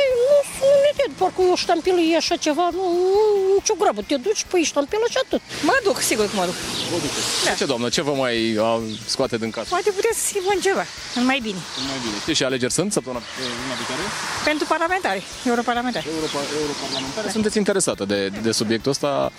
[1.01, 2.83] nu, nu ne dea, parcă o ștampilă e așa ceva, nu,
[3.13, 5.41] nu, nicio grabă, te duci, păi ștampilă și atât.
[5.63, 6.57] Mă duc, sigur că mă duc.
[6.91, 7.45] Vă duceți.
[7.45, 7.51] Da.
[7.59, 9.67] Ce, doamnă, ce vă mai a, scoate din casă?
[9.69, 10.83] Poate puteți să schimbăm ceva,
[11.29, 11.61] mai bine.
[11.91, 12.17] Mai bine.
[12.21, 13.23] Știi și alegeri sunt săptămâna
[13.63, 14.01] luna viitoare?
[14.49, 15.21] Pentru parlamentari,
[15.51, 16.05] europarlamentari.
[16.15, 17.29] Europa, europarlamentare.
[17.29, 19.31] Sunteți interesată de, de subiectul ăsta?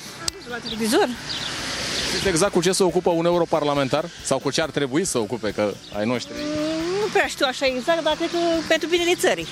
[0.52, 1.08] La televizor?
[2.12, 4.04] Știți exact cu ce se ocupă un europarlamentar?
[4.24, 6.34] Sau cu ce ar trebui să ocupe, că ai noștri?
[7.12, 8.38] Nu prea știu așa exact, dar cred că
[8.68, 9.46] pentru binele țării.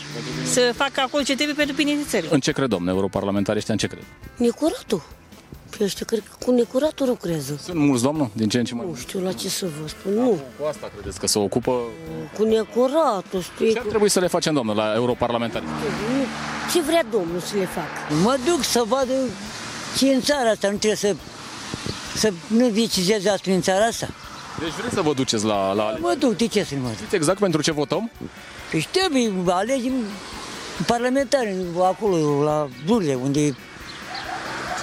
[0.45, 2.29] Să facă acolo ce trebuie pentru binele țării.
[2.33, 4.03] În ce cred, domne, europarlamentarii ăștia, în ce cred?
[4.37, 5.03] Necuratul.
[5.77, 7.61] Păi ăștia cred că cu necuratul lucrează.
[7.65, 10.13] Sunt mulți, domnul, din ce în ce mai Nu știu la ce să vă spun,
[10.13, 10.41] nu.
[10.59, 11.81] Cu asta credeți că se ocupă?
[12.37, 13.73] Cu necuratul, știi?
[13.73, 15.65] Ce ar trebui să le facem, domnul, la europarlamentari?
[15.65, 15.71] Nu.
[16.73, 18.15] Ce vrea domnul să le facă?
[18.23, 19.13] Mă duc să vadă
[19.97, 21.17] ce e în țara asta, nu trebuie să,
[22.17, 24.09] să nu vicizeze asta în țara asta.
[24.59, 26.03] Deci vreți să vă duceți la, la alegeri?
[26.03, 26.97] Mă duc, de ce să nu mă duc?
[26.97, 28.11] Știți exact pentru ce votăm?
[28.71, 29.93] Păi trebuie, alegem
[30.87, 33.57] parlamentari acolo, la Burle, unde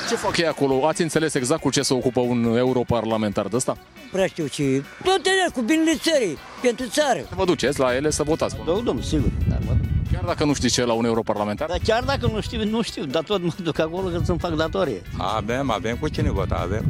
[0.09, 0.87] Ce fac ei acolo?
[0.87, 3.77] Ați înțeles exact cu ce se ocupă un europarlamentar de ăsta?
[4.07, 4.83] nu prea știu ce...
[5.03, 7.19] Tot ele cu binele țării, pentru țară.
[7.35, 8.55] Vă duceți la ele să votați?
[8.55, 9.31] Da, domnul, sigur.
[9.49, 9.85] Dar mă duc.
[10.11, 11.67] Chiar dacă nu știți ce e la un europarlamentar?
[11.67, 14.55] Dar chiar dacă nu știu, nu știu, dar tot mă duc acolo că să-mi fac
[14.55, 15.01] datorie.
[15.17, 16.85] Avem, avem cu cine vota, avem.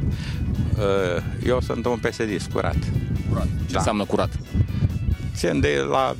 [0.77, 2.75] Uh, Eu sunt un psd curat.
[3.29, 3.43] Curat.
[3.65, 3.77] Ce Da.
[3.77, 4.29] înseamnă curat?
[5.35, 6.15] Țin de la,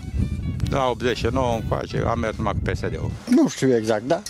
[0.70, 3.12] de la 89 încoace, am mers numai cu PSD-ul.
[3.30, 4.22] Nu știu exact, da.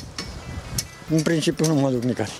[1.09, 2.39] În principiu nu mă duc nicăieri.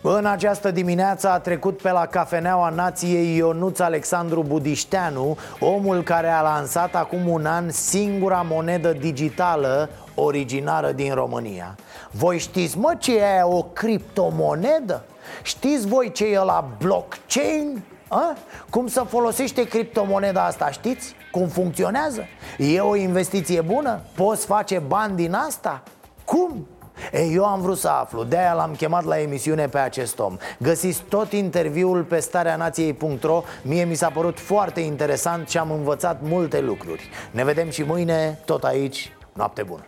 [0.00, 6.40] În această dimineață a trecut pe la cafeneaua nației Ionuț Alexandru Budișteanu Omul care a
[6.42, 11.74] lansat acum un an singura monedă digitală originară din România
[12.10, 15.04] Voi știți mă ce e aia, o criptomonedă?
[15.42, 17.82] Știți voi ce e la blockchain?
[18.08, 18.36] A?
[18.70, 21.14] Cum să folosește criptomoneda asta, știți?
[21.30, 22.24] Cum funcționează?
[22.58, 24.00] E o investiție bună?
[24.14, 25.82] Poți face bani din asta?
[26.24, 26.66] Cum?
[27.12, 31.02] Ei, eu am vrut să aflu, de-aia l-am chemat la emisiune pe acest om Găsiți
[31.08, 37.10] tot interviul pe stareanației.ro Mie mi s-a părut foarte interesant și am învățat multe lucruri
[37.30, 39.84] Ne vedem și mâine, tot aici, noapte bună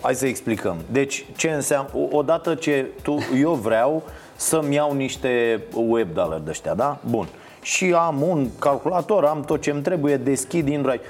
[0.00, 0.76] Hai să explicăm.
[0.90, 4.02] Deci, ce înseamnă, o- odată ce tu, eu vreau
[4.36, 6.98] să-mi iau niște web dollar de ăștia, da?
[7.10, 7.28] Bun.
[7.62, 11.00] Și am un calculator, am tot ce-mi trebuie, deschid Indrive.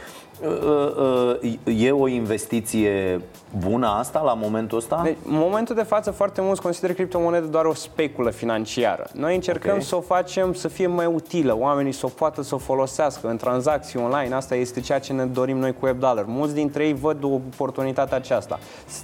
[1.65, 3.21] E o investiție
[3.59, 5.01] bună asta la momentul ăsta?
[5.05, 9.07] Deci, în momentul de față, foarte mulți consideră criptomonede doar o speculă financiară.
[9.13, 9.83] Noi încercăm Ok.
[9.83, 13.37] să o facem să fie mai utilă, oamenii să o poată să o folosească în
[13.37, 14.35] tranzacții online.
[14.35, 16.25] Asta este ceea ce ne dorim noi cu WebDollar.
[16.27, 18.59] Mulți dintre ei văd o oportunitate aceasta.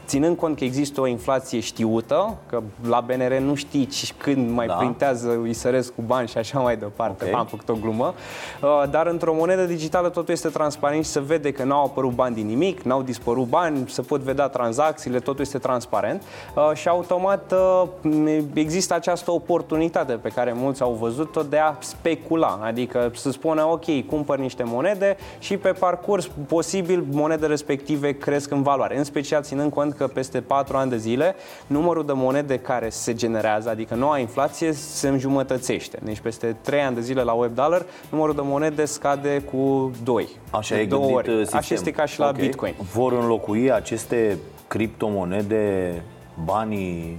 [0.07, 4.67] Ținând cont că există o inflație știută, că la BNR nu știi ci când mai
[4.67, 4.75] Da.
[4.75, 7.25] printează, îi săresc cu bani și așa mai departe.
[7.29, 7.35] Ok.
[7.39, 8.15] Am făcut o glumă.
[8.63, 12.35] Uh, Dar într-o monedă digitală totul este transparent și se vede că n-au apărut bani
[12.35, 16.23] din nimic, n-au dispărut bani, se pot vedea tranzacțiile, totul este transparent
[16.55, 17.55] uh, și automat
[18.03, 23.65] uh, există această oportunitate pe care mulți au văzut-o de a specula, adică să spună
[23.67, 29.43] ok, cumpăr niște monede și pe parcurs posibil monede respective cresc în valoare, în special
[29.43, 31.35] ținând cont că peste 4 ani de zile
[31.67, 35.99] numărul de monede care se generează, adică noua inflație se înjumătățește.
[36.03, 40.29] Deci peste 3 ani de zile la web dollar numărul de monede scade cu 2.
[40.51, 41.29] Așa de e două gândit ori.
[41.29, 41.59] uh, sistemul.
[41.59, 42.37] Așa este ca și la Ok.
[42.37, 42.75] Bitcoin.
[42.93, 44.26] Vor înlocui aceste
[44.69, 46.03] criptomonede
[46.45, 47.19] banii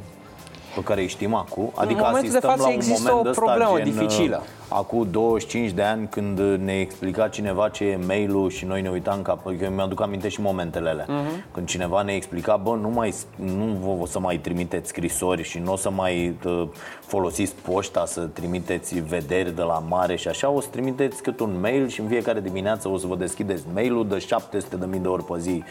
[0.76, 1.72] pe care îi știm acum?
[1.76, 4.42] Adică momentul de asistăm față la un există moment o ăsta, problemă gen, dificilă.
[4.44, 8.90] uh, Acum 25 de ani când ne explica cineva ce e mail-ul și noi ne
[8.90, 9.40] uitam ca...
[9.62, 11.06] Eu mi-aduc aminte și momentele alea.
[11.08, 11.44] Mhm.
[11.52, 15.60] Când cineva ne explica, bă, nu, mai, nu vă o să mai trimiteți scrisori și
[15.60, 16.68] nu o să mai uh,
[17.00, 21.60] folosiți poșta să trimiteți vederi de la mare și așa, o să trimiteți cât un
[21.62, 25.08] mail și în fiecare dimineață o să vă deschideți mail-ul de 700 de mii de
[25.08, 25.64] ori pe zi.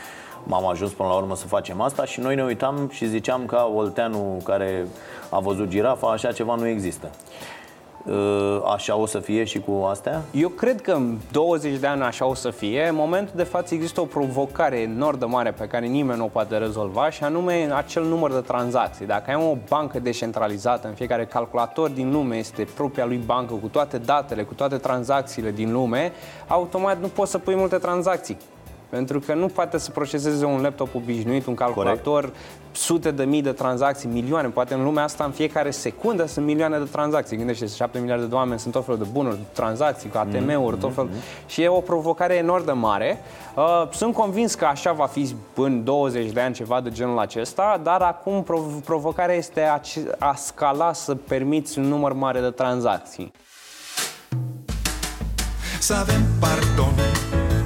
[0.49, 3.72] M-am ajuns până la urmă să facem asta și noi ne uitam și ziceam ca
[3.74, 4.86] Olteanu care
[5.30, 7.11] a văzut girafa, așa ceva nu există.
[8.05, 10.22] Uh, Așa o să fie și cu astea?
[10.32, 12.86] Eu cred că în 20 de ani așa o să fie.
[12.88, 16.28] În momentul de față există o provocare enorm de mare pe care nimeni nu o
[16.28, 19.07] poate rezolva și anume acel număr de tranzacții.
[19.07, 23.66] Dacă ai o bancă descentralizată, în fiecare calculator din lume este propria lui bancă cu
[23.66, 26.12] toate datele, cu toate tranzacțiile din lume,
[26.47, 28.36] automat nu poți să pui multe tranzacții.
[28.89, 32.34] Pentru că nu poate să proceseze un laptop obișnuit, un calculator, Corect.
[32.72, 34.49] sute de mii de tranzacții, milioane.
[34.49, 37.37] Poate în lumea asta în fiecare secundă sunt milioane de tranzacții.
[37.37, 41.11] Gândește, 7 miliarde de oameni sunt tot felul de bunuri, tranzacții, cu ATM-uri, tot felul.
[41.47, 43.18] Și e o provocare enorm de mare.
[43.57, 47.80] Uh, Sunt convins că așa va fi în 20 de ani ceva de genul acesta,
[47.82, 52.51] dar acum prov- provocarea este a, ce- a scala să permiți un număr mare de
[52.51, 53.32] tranzacții.
[55.80, 56.95] Să avem pardon